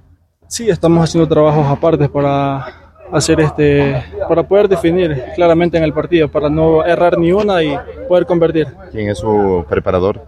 [0.46, 2.64] Sí, estamos haciendo trabajos aparte para
[3.12, 7.76] hacer este, para poder definir claramente en el partido, para no errar ni una y
[8.08, 8.68] poder convertir.
[8.90, 10.22] ¿Quién es su preparador?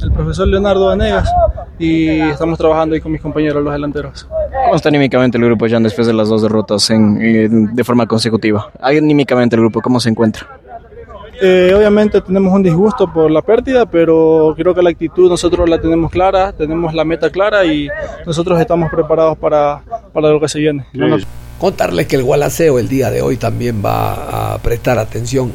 [0.00, 1.30] El profesor Leonardo Vanegas
[1.78, 4.26] y estamos trabajando ahí con mis compañeros los delanteros.
[4.64, 8.06] ¿Cómo está anímicamente el grupo, Jan, después de las dos derrotas en, eh, de forma
[8.06, 8.70] consecutiva?
[8.80, 10.63] Anímicamente el grupo, ¿cómo se encuentra?
[11.46, 15.78] Eh, obviamente tenemos un disgusto por la pérdida, pero creo que la actitud nosotros la
[15.78, 17.86] tenemos clara, tenemos la meta clara y
[18.24, 19.82] nosotros estamos preparados para,
[20.14, 20.86] para lo que se viene.
[21.58, 25.52] Contarles que el Gualaceo el día de hoy también va a prestar atención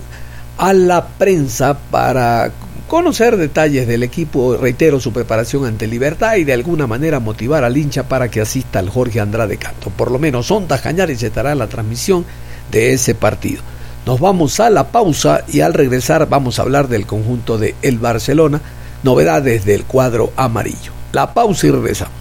[0.60, 2.52] a la prensa para
[2.88, 7.75] conocer detalles del equipo, reitero su preparación ante Libertad y de alguna manera motivar al
[7.75, 9.89] hincha para que asista al Jorge Andrade Canto.
[9.89, 12.25] Por lo menos Ondas Cañares estará en la transmisión
[12.71, 13.63] de ese partido.
[14.05, 17.99] Nos vamos a la pausa y al regresar vamos a hablar del conjunto de El
[17.99, 18.62] Barcelona,
[19.03, 20.91] novedades del cuadro amarillo.
[21.12, 22.13] La pausa y regresamos.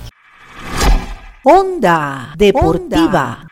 [1.44, 3.46] Onda Deportiva.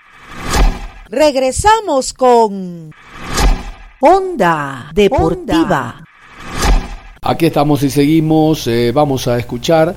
[1.09, 2.91] Regresamos con
[4.01, 6.03] Onda Deportiva.
[7.23, 8.67] Aquí estamos y seguimos.
[8.67, 9.95] eh, vamos a escuchar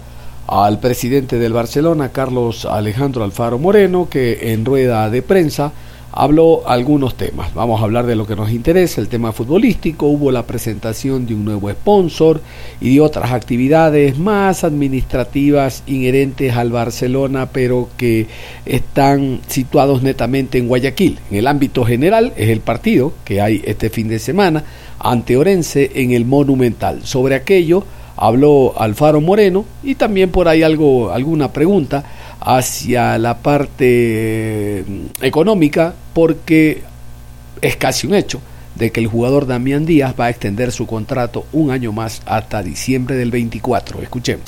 [0.47, 5.71] al presidente del Barcelona, Carlos Alejandro Alfaro Moreno, que en rueda de prensa
[6.19, 7.53] habló algunos temas.
[7.53, 10.08] Vamos a hablar de lo que nos interesa, el tema futbolístico.
[10.08, 12.41] Hubo la presentación de un nuevo sponsor
[12.82, 18.27] y de otras actividades más administrativas inherentes al Barcelona, pero que
[18.65, 21.19] están situados netamente en Guayaquil.
[21.32, 24.65] En el ámbito general es el partido que hay este fin de semana
[24.99, 26.99] ante Orense en el Monumental.
[27.05, 27.86] Sobre aquello
[28.17, 32.03] habló Alfaro Moreno y también por ahí algo alguna pregunta
[32.39, 36.84] hacia la parte mm, económica porque
[37.62, 38.41] es casi un hecho
[38.75, 42.63] de que el jugador Damián Díaz va a extender su contrato un año más hasta
[42.63, 44.02] diciembre del 24.
[44.02, 44.45] Escuchemos.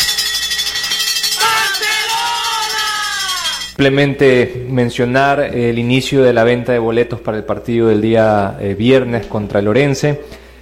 [3.81, 8.75] Simplemente mencionar el inicio de la venta de boletos para el partido del día eh,
[8.77, 10.21] viernes contra el Orense.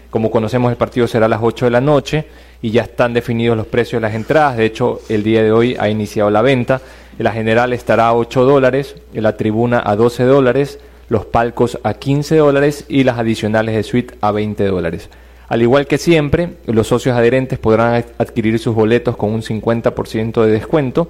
[0.10, 2.26] Como conocemos, el partido será a las 8 de la noche
[2.62, 4.58] y ya están definidos los precios de las entradas.
[4.58, 6.82] De hecho, el día de hoy ha iniciado la venta.
[7.19, 10.79] La general estará a 8 dólares, la tribuna a 12 dólares,
[11.10, 15.10] los palcos a 15 dólares y las adicionales de suite a 20 dólares.
[15.49, 20.51] Al igual que siempre, los socios adherentes podrán adquirir sus boletos con un 50% de
[20.51, 21.10] descuento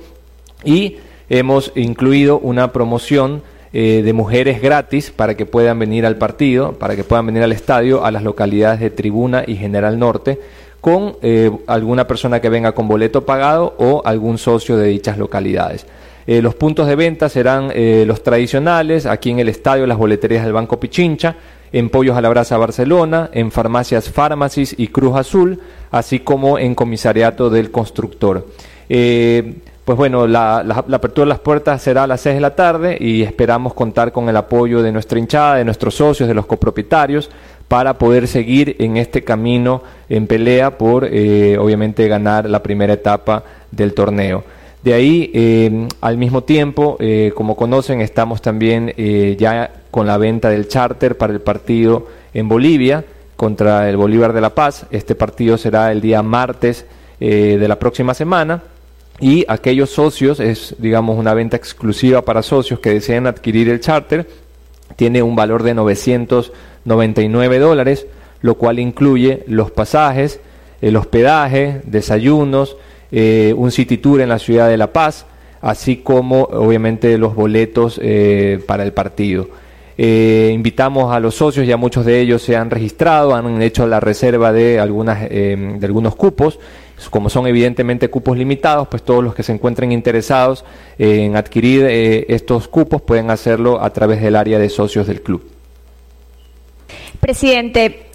[0.64, 0.98] y
[1.30, 6.96] hemos incluido una promoción eh, de mujeres gratis para que puedan venir al partido, para
[6.96, 10.40] que puedan venir al estadio, a las localidades de Tribuna y General Norte,
[10.82, 15.86] con eh, alguna persona que venga con boleto pagado o algún socio de dichas localidades.
[16.30, 20.44] Eh, los puntos de venta serán eh, los tradicionales, aquí en el estadio las boleterías
[20.44, 21.36] del Banco Pichincha,
[21.72, 26.76] en Pollos a la Brasa Barcelona, en farmacias Fármacis y Cruz Azul, así como en
[26.76, 28.46] comisariato del constructor.
[28.90, 32.96] Eh, pues bueno, la, apertura de las puertas será a las 6 de la tarde
[33.00, 37.32] y esperamos contar con el apoyo de nuestra hinchada, de nuestros socios, de los copropietarios,
[37.68, 43.96] para poder seguir en este camino en pelea por, obviamente, ganar la primera etapa del
[43.96, 44.44] torneo.
[44.84, 50.18] De ahí, eh, al mismo tiempo, eh, como conocen, estamos también eh, ya con la
[50.18, 53.04] venta del charter para el partido en Bolivia
[53.36, 54.86] contra el Bolívar de La Paz.
[54.92, 56.86] Este partido será el día martes
[57.20, 58.64] de la próxima semana.
[59.20, 64.26] Y aquellos socios, es digamos una venta exclusiva para socios que deseen adquirir el charter,
[64.96, 68.08] tiene un valor de 999 dólares,
[68.42, 70.40] lo cual incluye los pasajes,
[70.82, 72.78] el hospedaje, desayunos,
[73.12, 75.26] eh, un city tour en la ciudad de La Paz,
[75.62, 79.48] así como obviamente los boletos eh, para el partido.
[79.98, 84.00] Eh, invitamos a los socios, ya muchos de ellos se han registrado, han hecho la
[84.00, 86.60] reserva de, algunas, eh, de algunos cupos.
[87.10, 90.66] Como son evidentemente cupos limitados, pues todos los que se encuentren interesados
[90.98, 91.86] en adquirir
[92.28, 95.42] estos cupos pueden hacerlo a través del área de socios del club.
[97.22, 98.09] Presidente,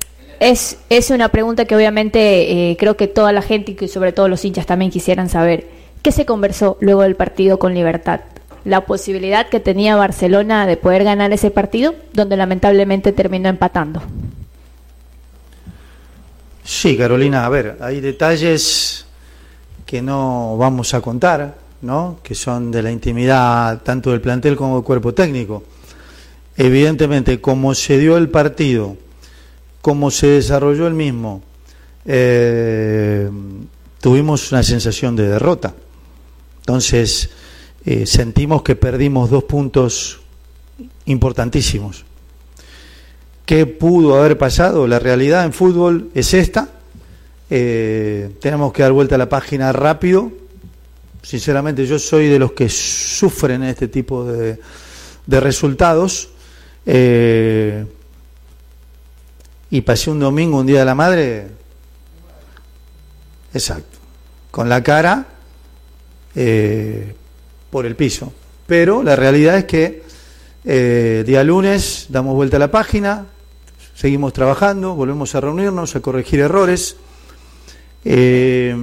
[0.44, 4.28] es, es una pregunta que obviamente eh, creo que toda la gente y sobre todo
[4.28, 5.66] los hinchas también quisieran saber.
[6.02, 8.20] ¿Qué se conversó luego del partido con Libertad?
[8.66, 14.02] La posibilidad que tenía Barcelona de poder ganar ese partido, donde lamentablemente terminó empatando.
[16.62, 19.06] Sí, Carolina, a ver, hay detalles
[19.86, 22.18] que no vamos a contar, ¿no?
[22.22, 25.62] Que son de la intimidad tanto del plantel como del cuerpo técnico.
[26.54, 28.96] Evidentemente, como se dio el partido,
[29.84, 31.42] cómo se desarrolló el mismo,
[32.06, 33.28] eh,
[34.00, 35.74] tuvimos una sensación de derrota.
[36.60, 37.28] Entonces,
[37.84, 40.20] eh, sentimos que perdimos dos puntos
[41.04, 42.06] importantísimos.
[43.44, 44.86] ¿Qué pudo haber pasado?
[44.86, 46.70] La realidad en fútbol es esta.
[47.50, 50.32] Eh, tenemos que dar vuelta a la página rápido.
[51.20, 54.58] Sinceramente, yo soy de los que sufren este tipo de,
[55.26, 56.30] resultados.
[59.74, 61.48] Y pasé un domingo, un día de la madre,
[63.52, 63.98] exacto,
[64.52, 65.26] con la cara
[66.32, 67.12] eh,
[67.70, 68.32] por el piso.
[68.68, 70.04] Pero la realidad es que
[70.64, 73.26] eh, día lunes damos vuelta a la página,
[73.96, 76.96] seguimos trabajando, volvemos a reunirnos, a corregir errores.
[78.04, 78.76] Eh,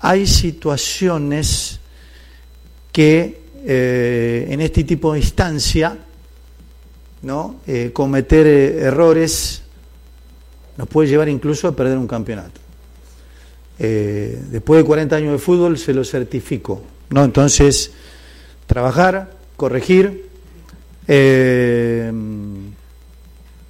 [0.00, 1.78] hay situaciones
[2.90, 5.96] que en este tipo de instancia,
[7.22, 7.60] ¿no?
[7.92, 9.62] cometer errores
[10.76, 12.60] nos puede llevar incluso a perder un campeonato.
[13.78, 16.82] Eh, después de 40 años de fútbol se lo certifico.
[17.10, 17.24] ¿no?
[17.24, 17.92] Entonces,
[18.66, 20.28] trabajar, corregir,
[21.08, 22.12] eh,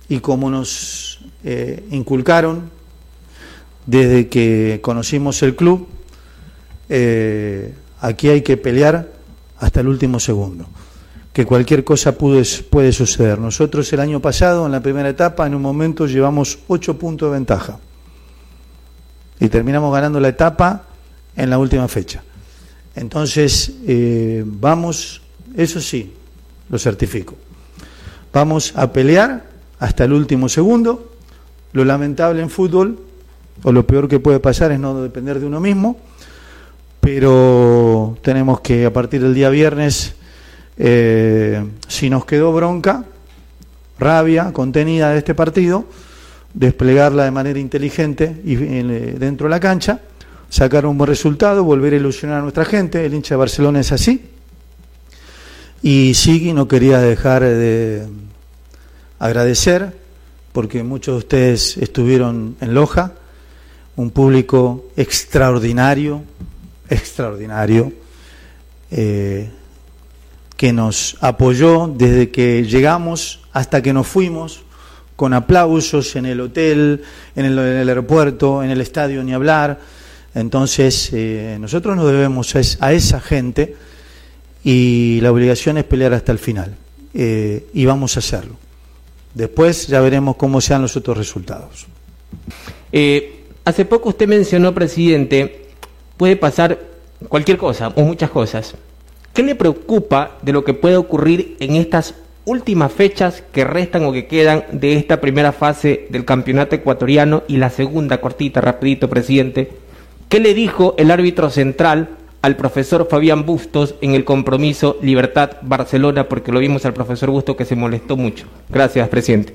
[0.08, 2.70] y como nos eh, inculcaron
[3.86, 5.88] desde que conocimos el club,
[8.00, 9.12] aquí hay que pelear
[9.58, 10.66] hasta el último segundo
[11.32, 13.38] que cualquier cosa puede, suceder.
[13.38, 17.34] Nosotros el año pasado, en la primera etapa, en un momento llevamos ocho puntos de
[17.34, 17.78] ventaja
[19.38, 20.84] y terminamos ganando la etapa
[21.36, 22.22] en la última fecha.
[22.96, 25.22] Entonces, eh, vamos,
[25.56, 26.12] eso sí,
[26.68, 27.36] lo certifico,
[28.32, 29.46] vamos a pelear
[29.78, 31.12] hasta el último segundo.
[31.72, 32.98] Lo lamentable en fútbol,
[33.62, 35.96] o lo peor que puede pasar es no depender de uno mismo,
[37.00, 40.16] pero tenemos que a partir del día viernes
[40.82, 43.04] eh, si nos quedó bronca,
[43.98, 45.84] rabia contenida de este partido,
[46.54, 50.00] desplegarla de manera inteligente y eh, dentro de la cancha,
[50.48, 53.04] sacar un buen resultado, volver a ilusionar a nuestra gente.
[53.04, 54.22] El hincha de Barcelona es así.
[55.82, 58.06] Y Sigui no quería dejar de
[59.18, 59.92] agradecer,
[60.52, 63.12] porque muchos de ustedes estuvieron en Loja,
[63.96, 66.22] un público extraordinario,
[66.88, 67.92] extraordinario.
[68.90, 69.50] Eh,
[70.60, 74.60] que nos apoyó desde que llegamos hasta que nos fuimos,
[75.16, 77.02] con aplausos en el hotel,
[77.34, 79.80] en el, aeropuerto, en el estadio, ni hablar.
[80.34, 83.74] Entonces, eh, nosotros nos debemos a, esa gente
[84.62, 86.76] y la obligación es pelear hasta el final.
[87.14, 88.56] Eh, y vamos a hacerlo.
[89.32, 91.86] Después ya veremos cómo sean los otros resultados.
[92.92, 95.70] Eh, hace poco usted mencionó, presidente,
[96.18, 96.78] puede pasar
[97.30, 98.74] cualquier cosa o muchas cosas.
[99.32, 102.14] ¿Qué le preocupa de lo que puede ocurrir en estas
[102.44, 107.56] últimas fechas que restan o que quedan de esta primera fase del campeonato ecuatoriano y
[107.58, 109.70] la segunda cortita, rapidito, presidente?
[110.28, 112.10] ¿Qué le dijo el árbitro central
[112.42, 116.28] al profesor Fabián Bustos en el compromiso Libertad Barcelona?
[116.28, 118.46] Porque lo vimos al profesor Bustos que se molestó mucho.
[118.68, 119.54] Gracias, presidente.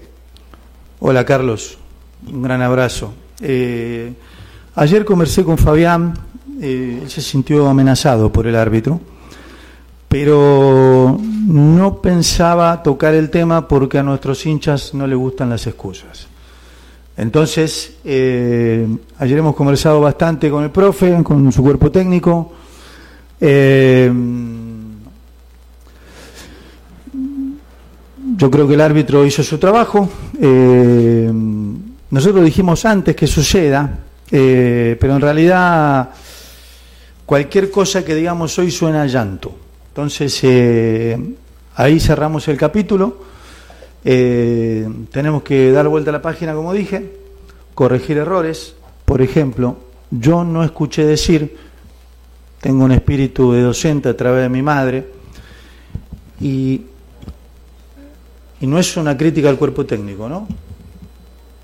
[0.99, 1.77] Hola, Carlos.
[2.31, 3.13] Un gran abrazo.
[3.41, 4.13] Eh,
[4.75, 6.13] ayer conversé con Fabián.
[6.61, 9.01] Eh, él se sintió amenazado por el árbitro
[10.17, 16.27] pero no pensaba tocar el tema porque a nuestros hinchas no les gustan las excusas.
[17.17, 18.87] Entonces, eh,
[19.19, 22.53] ayer hemos conversado bastante con el profe, con su cuerpo técnico.
[23.41, 24.09] Eh,
[28.37, 30.07] yo creo que el árbitro hizo su trabajo.
[30.39, 31.29] Eh,
[32.09, 33.99] nosotros dijimos antes que suceda,
[34.29, 36.09] pero en realidad
[37.25, 39.64] cualquier cosa que digamos hoy suena a llanto.
[39.95, 41.17] Entonces, eh,
[41.73, 43.15] ahí cerramos el capítulo.
[44.03, 47.13] Eh, tenemos que dar vuelta a la página, como dije,
[47.73, 48.75] corregir errores.
[49.05, 49.77] Por ejemplo,
[50.11, 51.55] yo no escuché decir,
[52.59, 55.07] tengo un espíritu de docente a través de mi madre,
[56.41, 56.81] y,
[58.59, 60.45] y no es una crítica al cuerpo técnico, ¿no?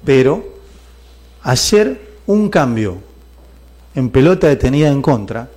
[0.06, 0.42] Pero
[1.44, 2.96] hacer un cambio
[3.94, 5.50] en pelota detenida en contra,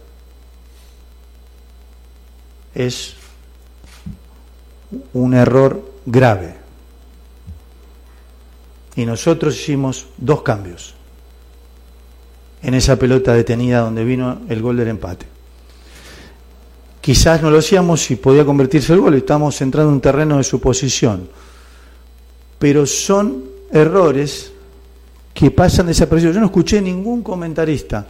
[2.74, 3.14] es
[5.12, 6.54] un error grave.
[8.96, 10.94] Y nosotros hicimos dos cambios
[12.62, 15.26] en esa pelota detenida donde vino el gol del empate.
[17.00, 20.44] Quizás no lo hacíamos si podía convertirse el gol, estamos entrando en un terreno de
[20.44, 21.28] suposición.
[22.58, 24.52] Pero son errores
[25.34, 26.36] que pasan desapercibidos.
[26.36, 28.06] Yo no escuché ningún comentarista,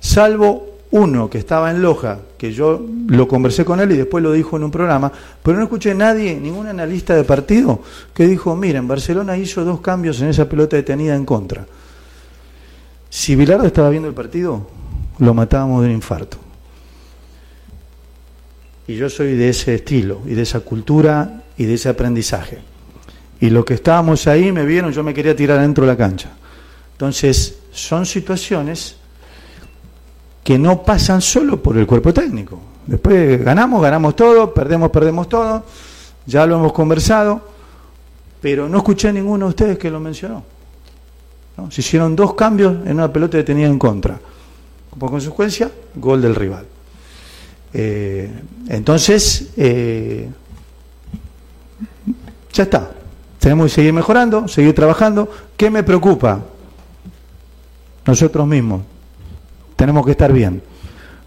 [0.00, 4.32] salvo uno que estaba en Loja, que yo lo conversé con él y después lo
[4.32, 5.10] dijo en un programa,
[5.42, 7.80] pero no escuché nadie, ningún analista de partido,
[8.14, 11.66] que dijo, miren, Barcelona hizo dos cambios en esa pelota detenida en contra.
[13.10, 14.66] Si Bilardo estaba viendo el partido,
[15.18, 16.38] lo matábamos de un infarto.
[18.88, 22.58] Y yo soy de ese estilo y de esa cultura y de ese aprendizaje.
[23.40, 26.30] Y los que estábamos ahí me vieron, yo me quería tirar dentro de la cancha.
[26.92, 28.96] Entonces, son situaciones
[30.46, 32.56] que no pasan solo por el cuerpo técnico.
[32.86, 35.64] Después ganamos, ganamos todo, perdemos, perdemos todo.
[36.24, 37.40] Ya lo hemos conversado,
[38.40, 40.44] pero no escuché a ninguno de ustedes que lo mencionó.
[41.68, 44.20] Se hicieron dos cambios en una pelota que tenía en contra.
[44.96, 46.64] Por consecuencia, gol del rival.
[47.74, 48.30] Eh,
[48.68, 50.28] entonces, eh,
[52.52, 52.92] ya está.
[53.40, 55.28] Tenemos que seguir mejorando, seguir trabajando.
[55.56, 56.40] ¿Qué me preocupa?
[58.06, 58.82] Nosotros mismos.
[59.76, 60.62] Tenemos que estar bien.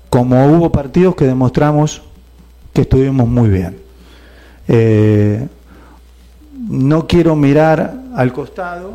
[0.09, 2.01] Como hubo partidos que demostramos
[2.73, 3.77] que estuvimos muy bien.
[4.67, 5.47] Eh,
[6.67, 8.93] no quiero mirar al costado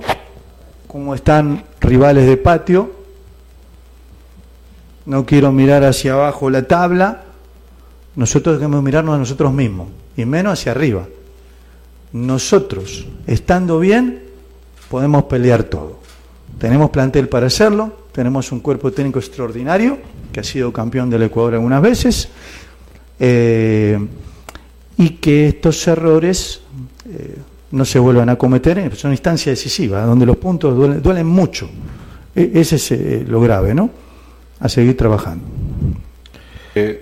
[0.87, 2.93] como están rivales de patio.
[5.07, 7.23] No quiero mirar hacia abajo la tabla.
[8.17, 11.07] Nosotros debemos mirarnos a nosotros mismos y menos hacia arriba.
[12.13, 14.23] Nosotros, estando bien,
[14.89, 15.99] podemos pelear todo.
[16.59, 19.99] Tenemos plantel para hacerlo, tenemos un cuerpo técnico extraordinario,
[20.33, 22.29] que ha sido campeón del Ecuador algunas veces,
[23.19, 23.99] eh,
[24.97, 26.61] y que estos errores
[27.11, 27.37] eh,
[27.73, 31.69] no se vuelvan a cometer, es una instancia decisiva, donde los puntos duelen, mucho.
[32.37, 33.91] E, ese es eh, lo grave, ¿no?
[34.61, 35.45] A seguir trabajando.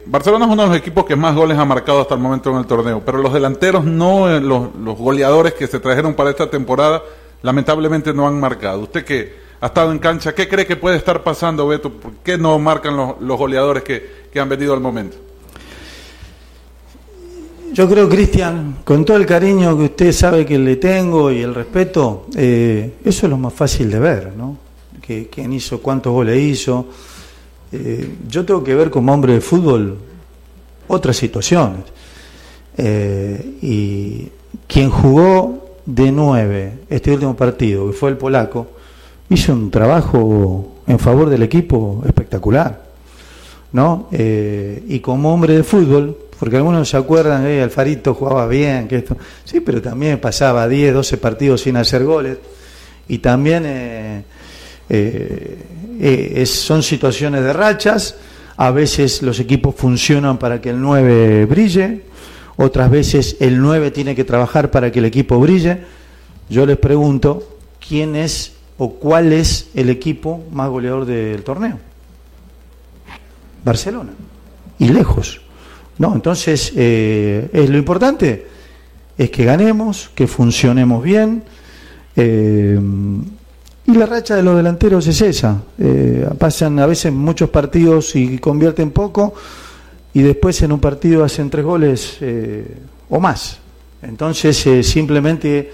[0.07, 2.57] Barcelona es uno de los equipos que más goles ha marcado hasta el momento en
[2.57, 7.03] el torneo, pero los delanteros no, los, los goleadores que se trajeron para esta temporada,
[7.43, 8.81] lamentablemente no han marcado.
[8.81, 11.89] Usted que ha estado en cancha, ¿qué cree que puede estar pasando, Beto?
[11.89, 15.17] ¿Por qué no marcan los, los goleadores que, que han venido al momento?
[17.73, 21.55] Yo creo, Cristian, con todo el cariño que usted sabe que le tengo y el
[21.55, 24.59] respeto, eh, eso es lo más fácil de ver, ¿no?
[25.01, 26.89] Que, quién hizo, cuántos goles hizo.
[27.71, 29.97] Eh, yo tengo que ver como hombre de fútbol
[30.89, 31.85] otras situaciones.
[32.77, 34.29] Eh, y
[34.67, 38.82] quien jugó de nueve este último partido, que fue el polaco,
[39.33, 42.93] hizo un trabajo en favor del equipo espectacular.
[43.73, 44.09] ¿no?
[44.13, 49.17] y como hombre de fútbol, porque algunos se acuerdan, eh, Alfarito jugaba bien, que esto.
[49.45, 52.37] Sí, pero también pasaba 10, 12 partidos sin hacer goles.
[53.07, 54.25] Y también eh,
[54.89, 55.59] eh,
[56.01, 58.17] eh son situaciones de rachas.
[58.57, 62.01] A veces los equipos funcionan para que el 9 brille,
[62.57, 65.79] otras veces el 9 tiene que trabajar para que el equipo brille.
[66.49, 68.55] Yo les pregunto, ¿quién es
[68.85, 71.79] o cuál es el equipo más goleador del torneo?
[73.65, 74.11] Barcelona.
[74.81, 75.41] Y lejos.
[75.99, 78.45] No, entonces eh, es lo importante
[79.17, 81.45] es que ganemos, que funcionemos bien.
[82.17, 82.77] Eh,
[83.87, 85.63] y la racha de los delanteros es esa.
[85.79, 89.33] Eh, pasan a veces muchos partidos y convierten poco
[90.13, 92.19] y después en un partido hacen tres goles
[93.09, 93.59] o más.
[94.03, 95.71] Entonces simplemente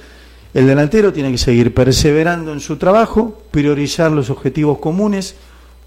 [0.58, 5.36] el delantero tiene que seguir perseverando en su trabajo, priorizar los objetivos comunes.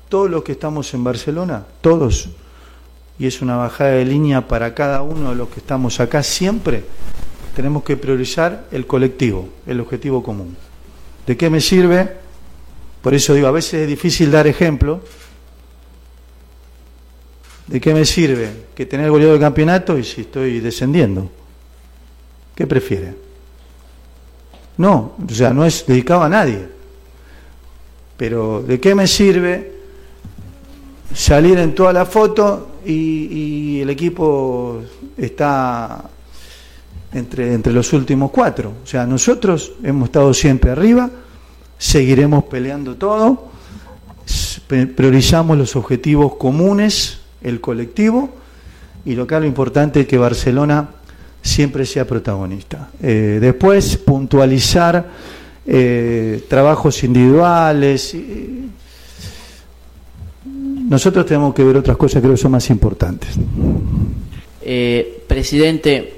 [0.08, 2.30] Todos los que estamos en Barcelona, todos
[3.20, 6.84] y es una bajada de línea para cada uno de los que estamos acá siempre,
[7.56, 10.56] tenemos que priorizar el colectivo, el objetivo común.
[11.28, 12.18] ¿De qué me sirve?
[13.02, 15.02] Por eso digo, a veces es difícil dar ejemplo.
[17.68, 21.30] ¿De qué me sirve que tener goleado de campeonato y si estoy descendiendo?
[22.56, 23.31] ¿Qué prefiere?
[24.82, 26.68] No, o sea, no es dedicado a nadie.
[28.18, 29.74] Pero ¿de qué me sirve
[31.14, 34.82] salir en toda la foto y, el equipo
[35.18, 36.04] está
[37.14, 38.74] entre, entre los últimos cuatro.
[38.84, 41.12] O sea, nosotros hemos estado siempre arriba,
[41.78, 43.52] seguiremos peleando todo,
[44.96, 48.30] priorizamos los objetivos comunes, el colectivo,
[49.06, 50.90] y lo que es lo importante es que Barcelona
[51.42, 52.90] siempre sea protagonista.
[53.02, 55.06] Eh, después, puntualizar
[55.66, 58.16] eh, trabajos individuales.
[60.92, 63.30] Nosotros tenemos que ver otras cosas que creo que son más importantes.
[64.64, 66.14] Eh, presidente,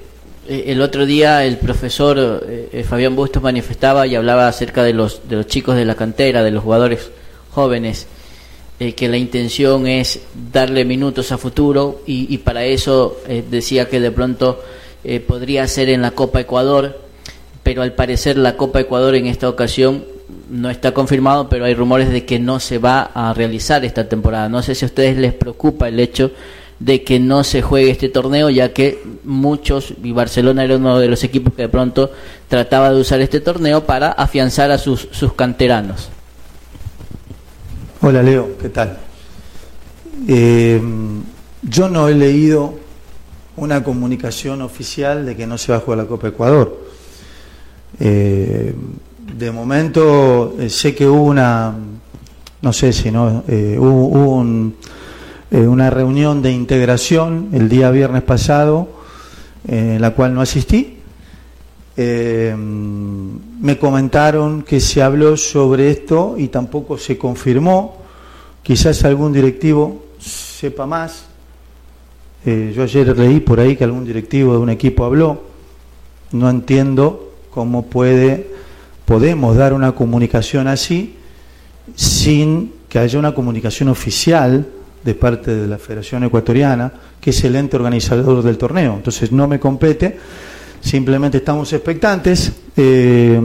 [0.48, 5.28] eh, el otro día el profesor eh, Fabián Bustos manifestaba y hablaba acerca de los,
[5.30, 7.12] de los chicos de la cantera, de los jugadores
[7.52, 8.08] jóvenes,
[8.98, 10.20] que la intención es
[10.52, 13.16] darle minutos a futuro y para eso
[13.50, 14.60] decía que de pronto
[15.28, 17.00] podría ser en la Copa Ecuador,
[17.64, 20.06] pero al parecer la Copa Ecuador en esta ocasión
[20.50, 24.50] no está confirmado, pero hay rumores de que no se va a realizar esta temporada.
[24.50, 26.32] No sé si a ustedes les preocupa el hecho
[26.80, 31.08] de que no se juegue este torneo, ya que muchos, y Barcelona era uno de
[31.08, 32.12] los equipos que de pronto
[32.50, 36.10] trataba de usar este torneo para afianzar a sus, sus canteranos.
[38.02, 38.98] Hola Leo, ¿qué tal?
[40.28, 40.82] Eh,
[41.62, 42.83] yo no he leído
[43.58, 46.78] una comunicación oficial de que no se va a jugar la Copa Ecuador.
[48.00, 48.74] Eh,
[49.38, 51.74] de momento eh, sé que hubo una,
[52.62, 54.76] no sé si no, eh, hubo, hubo un,
[55.52, 58.90] una reunión de integración el día viernes pasado
[59.68, 60.98] en la cual no asistí.
[61.96, 67.98] Me comentaron que se habló sobre esto y tampoco se confirmó.
[68.64, 71.28] Quizás algún directivo sepa más.
[72.46, 75.44] Eh, yo ayer leí por ahí que algún directivo de un equipo habló.
[76.32, 78.48] No entiendo cómo puede,
[79.06, 81.16] podemos dar una comunicación así
[81.96, 84.66] sin que haya una comunicación oficial
[85.04, 88.96] de parte de la Federación Ecuatoriana, que es el ente organizador del torneo.
[88.96, 90.18] Entonces no me compete,
[90.82, 92.52] simplemente estamos expectantes.
[92.76, 93.40] Eh,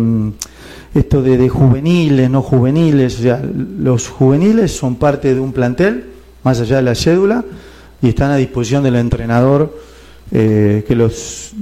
[0.95, 6.07] esto de, de, juveniles, no juveniles, o sea, los juveniles son parte de un plantel,
[6.43, 7.45] más allá de la cédula,
[8.01, 9.77] y están a disposición del entrenador
[10.31, 11.55] eh, que los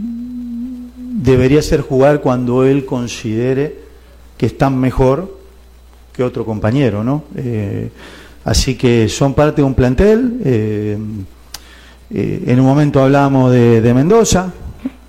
[1.26, 3.78] debería hacer jugar cuando él considere
[4.36, 5.36] que están mejor
[6.12, 7.24] que otro compañero, ¿no?
[7.36, 7.90] Eh,
[8.44, 10.40] así que son parte de un plantel.
[10.44, 10.98] Eh,
[12.10, 14.52] eh, en un momento hablábamos de, de, Mendoza,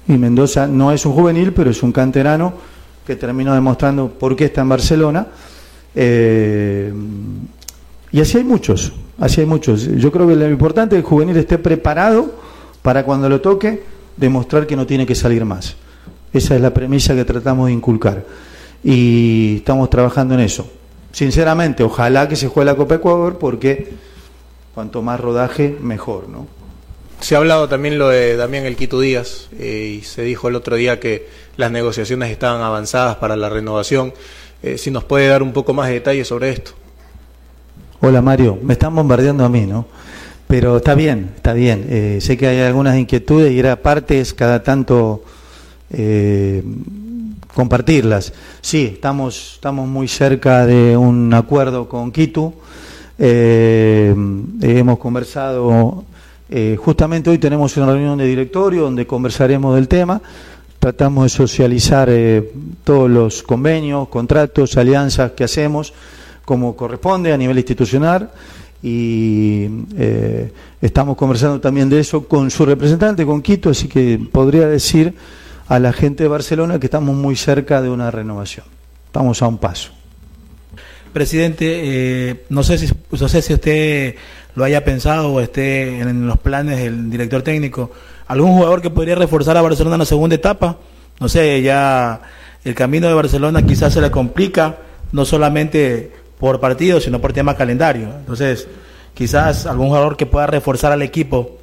[0.08, 2.54] y Mendoza no es un juvenil, pero es un canterano
[3.06, 5.28] que terminó demostrando por qué está en Barcelona.
[5.96, 6.90] y
[8.20, 9.84] así hay muchos, así hay muchos.
[9.84, 12.32] Yo creo que lo importante es que el juvenil esté preparado
[12.82, 13.84] para cuando lo toque
[14.16, 15.76] demostrar que no tiene que salir más.
[16.34, 18.26] Esa es la premisa que tratamos de inculcar.
[18.84, 20.70] Y estamos trabajando en eso.
[21.12, 23.90] Sinceramente, ojalá que se juegue la Copa Ecuador porque
[24.74, 26.46] cuanto más rodaje, mejor, ¿no?
[27.20, 30.56] Se ha hablado también lo de Damián El Quito Díaz eh, y se dijo el
[30.56, 34.14] otro día que las negociaciones estaban avanzadas para la renovación.
[34.62, 36.74] Eh, si nos puede dar un poco más de detalles sobre esto.
[38.00, 39.88] Hola Mario, me están bombardeando a mí, ¿no?
[40.48, 41.84] Pero está bien, está bien.
[41.90, 45.24] Eh, sé que hay algunas inquietudes y era partes cada tanto
[45.90, 46.64] eh,
[47.56, 48.34] compartirlas.
[48.62, 52.54] Sí, estamos, estamos muy cerca de un acuerdo con Quito.
[53.18, 54.14] Eh,
[54.62, 56.06] hemos conversado,
[56.52, 60.22] eh, justamente hoy tenemos una reunión de directorio donde conversaremos del tema.
[60.78, 62.52] Tratamos de socializar eh,
[62.84, 65.96] todos los convenios, contratos, alianzas que hacemos
[66.48, 68.32] como corresponde a nivel institucional
[68.82, 69.68] y
[69.98, 70.50] eh,
[70.82, 75.14] estamos conversando también de eso con su representante, con Quito, así que podría decir
[75.68, 78.66] a la gente de Barcelona que estamos muy cerca de una renovación.
[79.08, 79.90] Estamos a un paso.
[81.12, 84.16] Presidente, eh, no, sé si, no sé si usted
[84.56, 87.92] lo haya pensado o esté en los planes del director técnico,
[88.26, 90.78] algún jugador que podría reforzar a Barcelona en la segunda etapa.
[91.20, 92.22] No sé, ya
[92.64, 94.78] el camino de Barcelona quizás se le complica,
[95.12, 98.10] no solamente por partido, sino por tema calendario.
[98.20, 98.68] Entonces,
[99.14, 101.58] quizás algún jugador que pueda reforzar al equipo.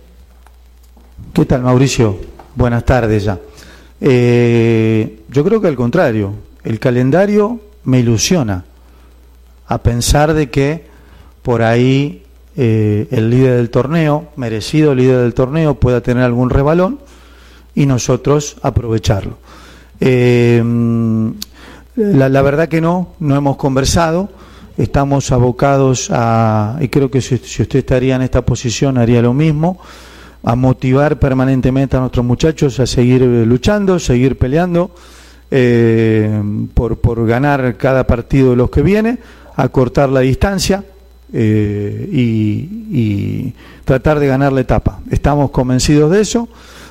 [1.32, 2.18] ¿Qué tal, Mauricio?
[2.54, 3.38] Buenas tardes ya.
[4.00, 8.64] Eh, yo creo que al contrario, el calendario me ilusiona
[9.66, 10.86] a pensar de que
[11.42, 12.24] por ahí
[12.56, 16.98] eh, el líder del torneo, merecido líder del torneo, pueda tener algún rebalón
[17.74, 19.38] y nosotros aprovecharlo.
[20.00, 20.62] Eh,
[21.96, 24.28] la, la, verdad que no, no hemos conversado,
[24.76, 29.78] estamos abocados a, y creo que si, usted estaría en esta posición haría lo mismo,
[30.42, 34.90] a motivar permanentemente a nuestros muchachos a seguir luchando, seguir peleando
[35.50, 36.42] eh,
[36.74, 39.18] por, por ganar cada partido de los que viene,
[39.56, 40.84] a cortar la distancia
[41.32, 43.52] eh, y,
[43.84, 45.00] tratar de ganar la etapa.
[45.10, 46.48] Estamos convencidos de eso,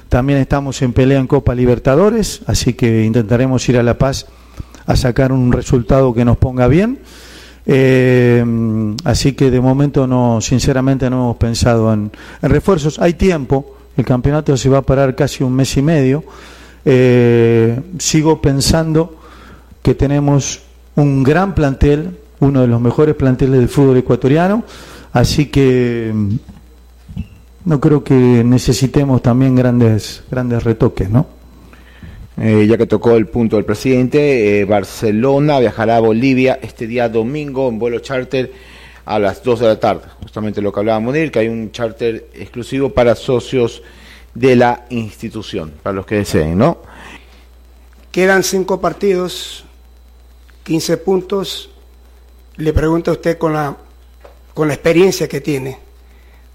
[0.10, 4.28] también estamos en pelea en Copa Libertadores, así que intentaremos ir a La Paz
[4.86, 7.00] a sacar un resultado que nos ponga bien.
[7.66, 8.44] Eh,
[9.06, 12.12] así que de momento no, sinceramente no hemos pensado en,
[12.42, 13.00] refuerzos.
[13.00, 16.24] Hay tiempo, el campeonato se va a parar casi un mes y medio.
[16.86, 19.18] Eh, sigo pensando
[19.82, 20.62] que tenemos
[20.96, 24.64] un gran plantel, uno de los mejores planteles del fútbol ecuatoriano,
[25.14, 26.14] así que
[27.66, 31.43] no creo que necesitemos también grandes, grandes retoques, ¿no?
[32.36, 37.08] Eh, ya que tocó el punto del presidente, eh, Barcelona viajará a Bolivia este día
[37.08, 38.52] domingo en vuelo charter
[39.06, 40.04] a las 2 de la tarde.
[40.22, 43.84] Justamente lo que hablaba Munir, que hay un charter exclusivo para socios
[44.34, 46.80] de la institución, para los que deseen, ¿no?
[48.12, 49.66] Quedan cinco partidos,
[50.64, 51.70] 15 puntos.
[52.56, 53.78] Le pregunto a usted con la,
[54.54, 55.78] con la experiencia que tiene,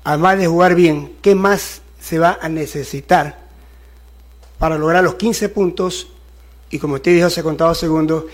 [0.04, 3.47] además de jugar bien, ¿qué más se va a necesitar?
[4.58, 6.08] Para lograr los 15 puntos
[6.70, 8.24] y como usted dijo hace contados segundos,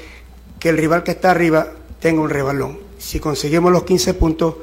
[0.58, 1.68] que el rival que está arriba
[2.00, 2.78] tenga un rebalón.
[2.98, 4.54] Si conseguimos los 15 puntos,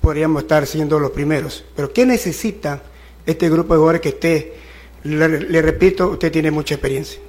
[0.00, 1.64] podríamos estar siendo los primeros.
[1.74, 2.82] Pero ¿qué necesita
[3.24, 4.54] este grupo de jugadores que esté?
[5.04, 7.20] Le, repito, usted tiene mucha experiencia.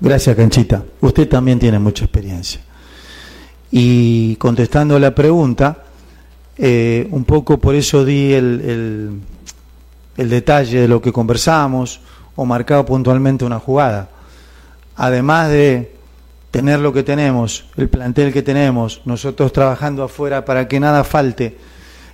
[0.00, 0.84] Gracias, Canchita.
[1.00, 2.60] Usted también tiene mucha experiencia.
[3.70, 5.84] Y contestando la pregunta,
[6.58, 9.20] eh, un poco por eso di el,
[10.16, 12.00] el detalle de lo que conversamos
[12.36, 14.08] o marcado puntualmente una jugada.
[14.94, 15.96] Además de
[16.50, 21.56] tener lo que tenemos, el plantel que tenemos, nosotros trabajando afuera para que nada falte,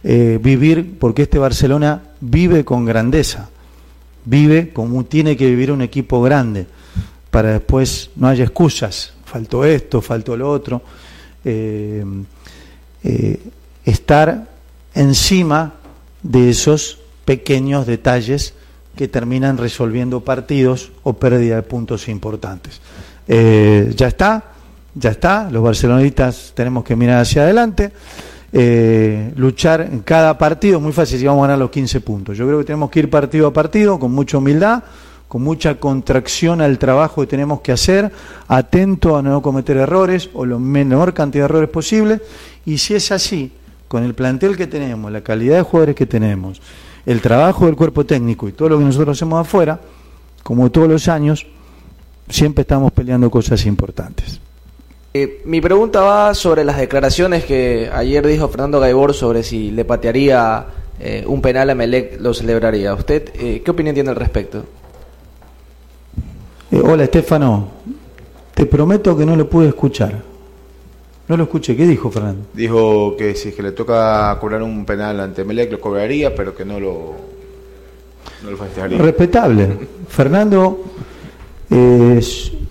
[0.04, 3.50] eh, vivir, porque este Barcelona vive con grandeza,
[4.24, 6.66] vive como tiene que vivir un equipo grande,
[7.30, 10.82] para después no haya excusas, faltó esto, faltó lo otro,
[11.44, 12.04] eh,
[13.04, 13.40] eh,
[13.84, 14.48] estar
[14.94, 15.74] encima
[16.22, 18.54] de esos pequeños detalles
[18.96, 22.80] que terminan resolviendo partidos o pérdida de puntos importantes.
[23.26, 24.44] Eh, ya está,
[24.94, 27.92] ya está, los barcelonistas tenemos que mirar hacia adelante,
[28.52, 32.36] eh, luchar en cada partido, muy fácil si vamos a ganar los 15 puntos.
[32.36, 34.82] Yo creo que tenemos que ir partido a partido con mucha humildad,
[35.28, 38.12] con mucha contracción al trabajo que tenemos que hacer,
[38.48, 42.20] atento a no cometer errores o la menor cantidad de errores posible,
[42.66, 43.50] y si es así,
[43.88, 46.60] con el plantel que tenemos, la calidad de jugadores que tenemos,
[47.06, 49.80] el trabajo del cuerpo técnico y todo lo que nosotros hacemos afuera,
[50.42, 51.46] como todos los años,
[52.28, 54.40] siempre estamos peleando cosas importantes.
[55.14, 59.84] Eh, mi pregunta va sobre las declaraciones que ayer dijo Fernando Gaibor sobre si le
[59.84, 60.64] patearía
[60.98, 62.94] eh, un penal a Melec, lo celebraría.
[62.94, 64.64] ¿Usted eh, qué opinión tiene al respecto?
[66.72, 67.68] hola, Estefano.
[68.54, 70.31] Te prometo que no lo pude escuchar.
[71.32, 71.74] No lo escuché.
[71.74, 72.44] ¿Qué dijo Fernando?
[72.52, 76.54] Dijo que si es que le toca cobrar un penal ante Melec, lo cobraría, pero
[76.54, 77.14] que no lo,
[78.44, 78.98] no lo festejaría.
[78.98, 79.78] Respetable.
[80.08, 80.78] Fernando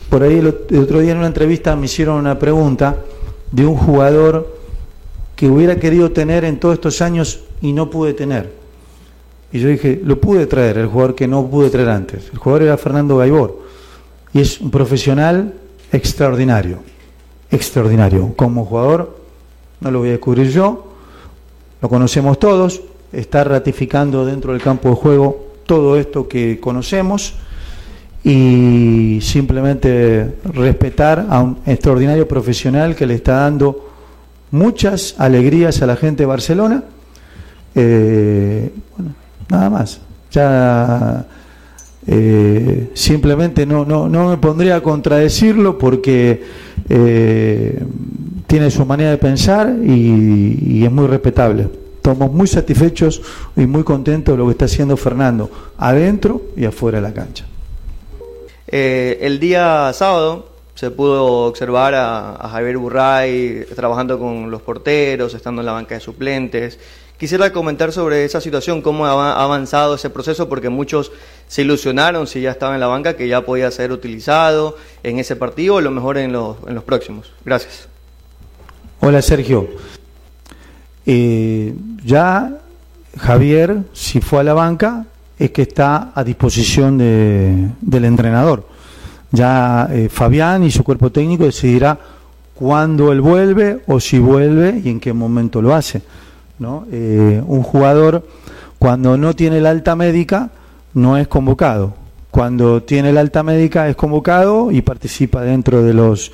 [0.09, 2.97] por ahí el, otro día en una entrevista me hicieron una pregunta
[3.51, 4.55] de un jugador
[5.35, 8.51] que hubiera querido tener en todos estos años y no pude tener.
[9.51, 12.29] Y yo dije, lo pude traer, el jugador que no pude traer antes.
[12.31, 13.59] El jugador era Fernando Gaibor.
[14.33, 15.55] Y es un profesional
[15.91, 16.90] extraordinario.
[17.51, 18.33] Extraordinario.
[18.35, 19.17] Como jugador,
[19.81, 20.93] no lo voy a descubrir yo,
[21.81, 22.81] lo conocemos todos,
[23.11, 27.33] está ratificando dentro del campo de juego todo esto que conocemos
[28.23, 33.89] y simplemente respetar a un extraordinario profesional que le está dando
[34.51, 36.83] muchas alegrías a la gente de Barcelona.
[37.73, 39.15] Eh, bueno,
[39.49, 40.01] nada más.
[40.31, 41.25] Ya
[42.07, 46.43] eh, simplemente no, no, no me pondría a contradecirlo porque
[46.93, 47.81] eh,
[48.47, 51.69] tiene su manera de pensar y, es muy respetable.
[51.95, 53.21] Estamos muy satisfechos
[53.55, 57.45] y muy contentos de lo que está haciendo Fernando, adentro y afuera de la cancha.
[58.67, 60.50] Eh, el día sábado
[60.81, 66.01] se pudo observar a, Javier Burray trabajando con los porteros, estando en la banca de
[66.01, 66.79] suplentes.
[67.19, 71.11] Quisiera comentar sobre esa situación, cómo ha avanzado ese proceso, porque muchos
[71.47, 75.35] se ilusionaron si ya estaba en la banca que ya podía ser utilizado en ese
[75.35, 77.31] partido o lo mejor en los, en los próximos.
[77.45, 77.87] Gracias.
[79.01, 79.69] Hola Sergio.
[81.05, 82.57] Eh, ya
[83.19, 85.05] Javier, si fue a la banca,
[85.37, 88.70] es que está a disposición de, del entrenador.
[89.31, 91.97] Ya eh, Fabián y su cuerpo técnico decidirá
[92.53, 96.01] cuándo él vuelve o si vuelve y en qué momento lo hace.
[96.59, 96.85] ¿no?
[96.91, 98.27] Eh, un jugador
[98.77, 100.51] cuando no tiene la alta médica
[100.93, 101.93] no es convocado.
[102.29, 106.31] Cuando tiene la alta médica es convocado y participa dentro de los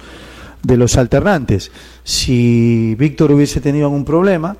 [0.63, 1.71] de los alternantes.
[2.03, 4.57] Si Víctor hubiese tenido algún problema,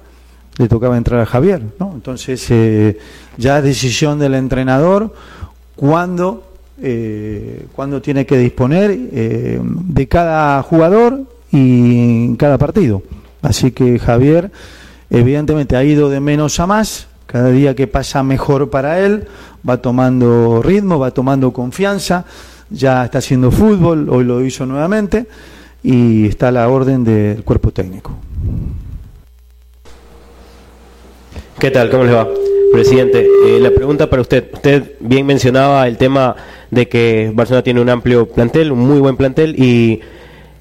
[0.57, 1.91] le tocaba entrar a Javier, ¿no?
[1.93, 2.97] Entonces eh,
[3.37, 5.13] ya es decisión del entrenador
[5.75, 6.43] cuándo,
[6.81, 7.65] eh,
[8.01, 11.21] tiene que disponer eh, de cada jugador
[11.51, 13.03] y en cada partido.
[13.41, 14.51] Así que Javier
[15.09, 19.27] evidentemente ha ido de menos a más, cada día que pasa mejor para él,
[19.67, 22.25] va tomando ritmo, va tomando confianza,
[22.69, 25.27] ya está haciendo fútbol, hoy lo hizo nuevamente
[25.83, 28.17] y está a la orden del cuerpo técnico.
[31.59, 31.89] ¿Qué tal?
[31.89, 32.27] ¿Cómo les va?
[32.71, 34.49] Presidente, eh, la pregunta para usted.
[34.53, 36.35] Usted bien mencionaba el tema
[36.71, 40.01] de que Barcelona tiene un amplio plantel, un muy buen plantel, y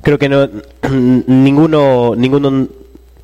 [0.03, 0.49] creo que no
[0.91, 2.69] ninguno ninguno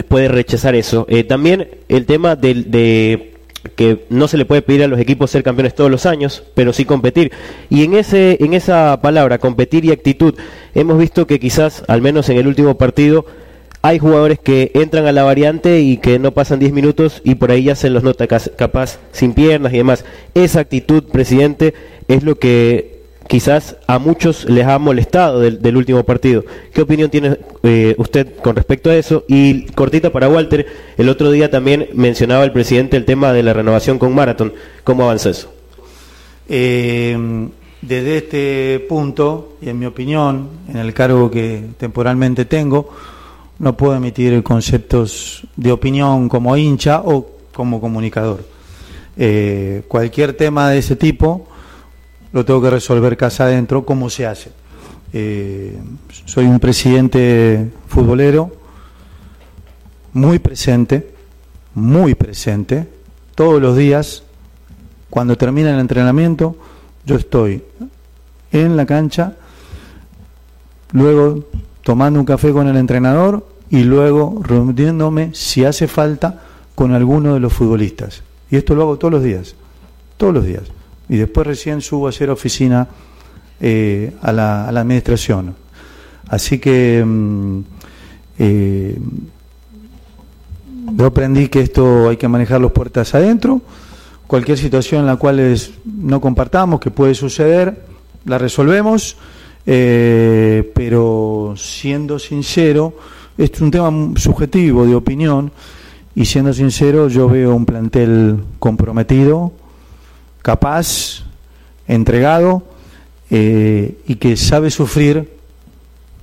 [0.08, 1.06] puede rechazar eso.
[1.08, 3.32] Eh, también el tema de, de,
[3.76, 6.72] que no se le puede pedir a los equipos ser campeones todos los años, pero
[6.72, 7.32] sí competir.
[7.70, 10.34] Y en ese en esa palabra, competir y actitud,
[10.74, 13.24] hemos visto que quizás, al menos en el último partido,
[13.82, 17.50] hay jugadores que entran a la variante y que no pasan 10 minutos y por
[17.50, 20.04] ahí ya se los nota capaz sin piernas y demás.
[20.34, 21.74] Esa actitud, presidente,
[22.06, 26.44] es lo que quizás a muchos les ha molestado del, último partido.
[26.72, 29.24] ¿Qué opinión tiene eh, usted con respecto a eso?
[29.26, 30.64] Y cortita para Walter,
[30.96, 34.52] el otro día también mencionaba el presidente el tema de la renovación con Marathon.
[34.84, 35.52] ¿Cómo avanza eso?
[36.48, 37.48] Eh,
[37.80, 42.90] desde este punto, y en mi opinión, en el cargo que temporalmente tengo,
[43.62, 48.44] no puedo emitir conceptos de opinión como hincha o como comunicador.
[49.16, 51.46] Eh, cualquier tema de ese tipo
[52.32, 54.50] lo tengo que resolver casa adentro, ¿cómo se hace?
[55.12, 55.78] Eh,
[56.24, 58.50] soy un presidente futbolero
[60.12, 61.14] muy presente,
[61.74, 62.88] muy presente,
[63.36, 64.24] todos los días,
[65.08, 66.56] cuando termina el entrenamiento,
[67.06, 67.62] yo estoy
[68.50, 69.36] en la cancha,
[70.90, 71.44] luego
[71.84, 76.44] tomando un café con el entrenador y luego reuniéndome, si hace falta,
[76.76, 78.22] con alguno de los futbolistas.
[78.48, 79.56] Y esto lo hago todos los días,
[80.16, 80.62] todos los días
[81.12, 82.88] y después recién subo a hacer oficina
[83.60, 85.54] eh, a, la, administración.
[86.26, 87.60] Así que mm,
[88.38, 88.98] eh,
[90.96, 93.60] yo aprendí que esto hay que manejar las puertas adentro.
[94.26, 95.54] Cualquier situación en la cual
[95.84, 97.84] no compartamos, que puede suceder,
[98.24, 99.18] la resolvemos,
[99.66, 102.96] eh, pero siendo sincero,
[103.38, 105.50] es un tema subjetivo de opinión,
[106.14, 109.52] y siendo sincero, yo veo un plantel comprometido,
[110.42, 111.24] capaz,
[111.86, 112.62] entregado
[113.30, 115.30] eh, y que sabe sufrir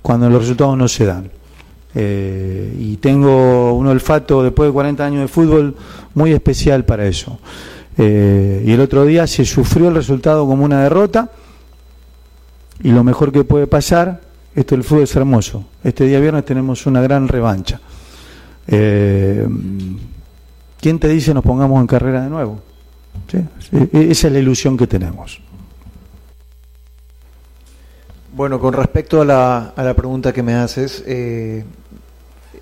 [0.01, 1.31] cuando los resultados no se dan.
[1.95, 5.75] Eh, y tengo un olfato después de 40 años de fútbol
[6.13, 7.39] muy especial para eso.
[7.97, 11.31] Eh, y el otro día se sufrió el resultado como una derrota
[12.81, 14.21] y lo mejor que puede pasar,
[14.59, 15.63] esto del fútbol es hermoso.
[15.83, 17.79] Este día viernes tenemos una gran revancha.
[18.67, 19.99] ¿Quién
[20.99, 22.59] te dice nos pongamos en carrera de nuevo?
[23.93, 25.39] Esa es la ilusión que tenemos.
[28.33, 31.63] Bueno, con respecto a la, a la pregunta que me haces, eh,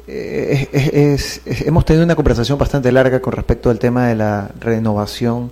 [0.07, 5.51] hemos tenido una conversación bastante larga con respecto al tema de la renovación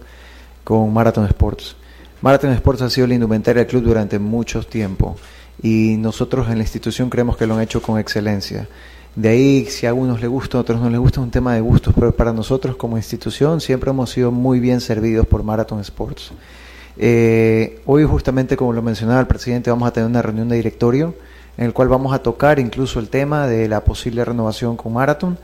[0.63, 1.75] con Marathon Sports.
[2.21, 5.17] Marathon Sports ha sido la indumentaria del club durante mucho tiempo
[5.61, 8.67] y nosotros en la institución creemos que lo han hecho con excelencia.
[9.15, 11.53] De ahí, si a algunos les gusta, a otros no les gusta, es un tema
[11.53, 15.79] de gustos, pero para nosotros como institución siempre hemos sido muy bien servidos por Marathon
[15.79, 16.31] Sports.
[16.97, 21.13] Eh, hoy justamente, como lo mencionaba el presidente, vamos a tener una reunión de directorio
[21.57, 25.37] en el cual vamos a tocar incluso el tema de la posible renovación con Marathon.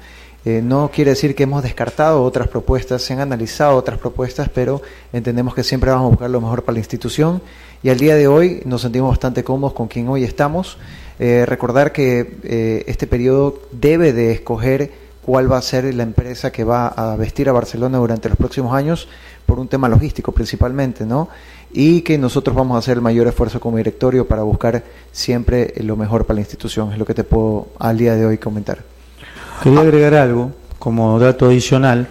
[0.44, 4.82] Eh, no quiere decir que hemos descartado otras propuestas, se han analizado otras propuestas, pero
[5.14, 7.44] entendemos que siempre vamos a buscar lo mejor para la institución
[7.84, 10.80] y al día de hoy nos sentimos bastante cómodos con quien hoy estamos.
[11.20, 14.92] Eh, recordar que eh, este periodo debe de escoger
[15.24, 18.74] cuál va a ser la empresa que va a vestir a Barcelona durante los próximos
[18.74, 19.08] años
[19.46, 21.30] por un tema logístico principalmente, ¿no?
[21.72, 25.96] Y que nosotros vamos a hacer el mayor esfuerzo como directorio para buscar siempre lo
[25.96, 28.80] mejor para la institución, es lo que te puedo al día de hoy comentar.
[29.62, 32.08] Quería agregar algo como dato adicional,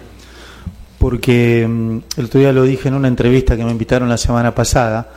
[0.97, 4.55] porque mm, el otro día lo dije en una entrevista que me invitaron la semana
[4.55, 5.09] pasada,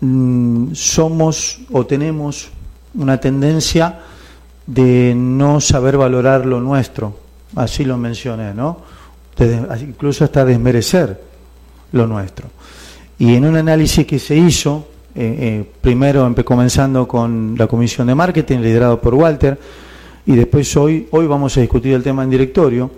[0.00, 2.50] mm, somos o tenemos
[2.94, 3.98] una tendencia
[4.66, 7.16] de no saber valorar lo nuestro,
[7.56, 8.82] así lo mencioné, ¿no?
[9.80, 11.18] incluso hasta desmerecer
[11.92, 12.48] lo nuestro.
[13.18, 18.14] Y en un análisis que se hizo, eh, eh, primero comenzando con la comisión de
[18.14, 19.58] marketing liderado por Walter,
[20.26, 22.90] y después hoy, hoy vamos a discutir el tema en directorio,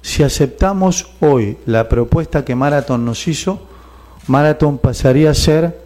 [0.00, 3.60] si aceptamos hoy la propuesta que Marathon nos hizo,
[4.26, 5.78] Marathon pasaría a ser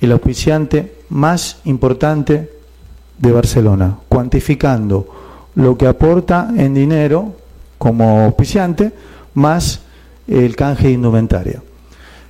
[0.00, 2.50] el auspiciante más importante
[3.18, 5.08] de Barcelona, cuantificando
[5.54, 7.34] lo que aporta en dinero
[7.78, 8.92] como auspiciante
[9.34, 9.80] más
[10.28, 11.62] el canje de indumentaria.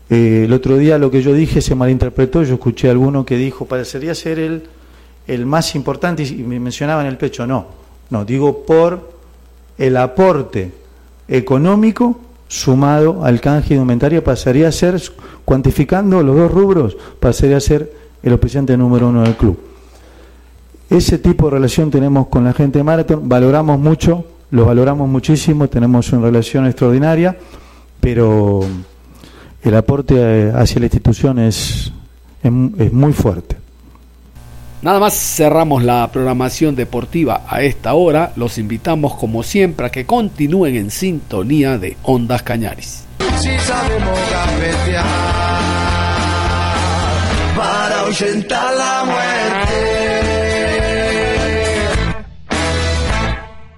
[0.09, 3.37] Eh, el otro día lo que yo dije se malinterpretó, yo escuché a alguno que
[3.37, 4.65] dijo, parecería ser el,
[5.27, 7.67] el más importante y me mencionaba en el pecho, no,
[8.11, 9.17] no, digo por
[9.79, 10.73] el aporte
[11.29, 15.01] económico sumado al canje indumentaria pasaría a ser,
[15.45, 19.59] cuantificando los dos rubros, pasaría a ser el auspiciante número uno del club.
[20.89, 25.69] Ese tipo de relación tenemos con la gente de Marathon, valoramos mucho, lo valoramos muchísimo,
[25.69, 27.37] tenemos una relación extraordinaria,
[28.01, 28.61] pero
[29.63, 31.93] el aporte hacia la institución es,
[32.43, 33.57] es, muy fuerte.
[34.83, 38.33] Nada más cerramos la programación deportiva a esta hora.
[38.37, 43.05] Los invitamos como siempre a que continúen en sintonía de Ondas Cañaris.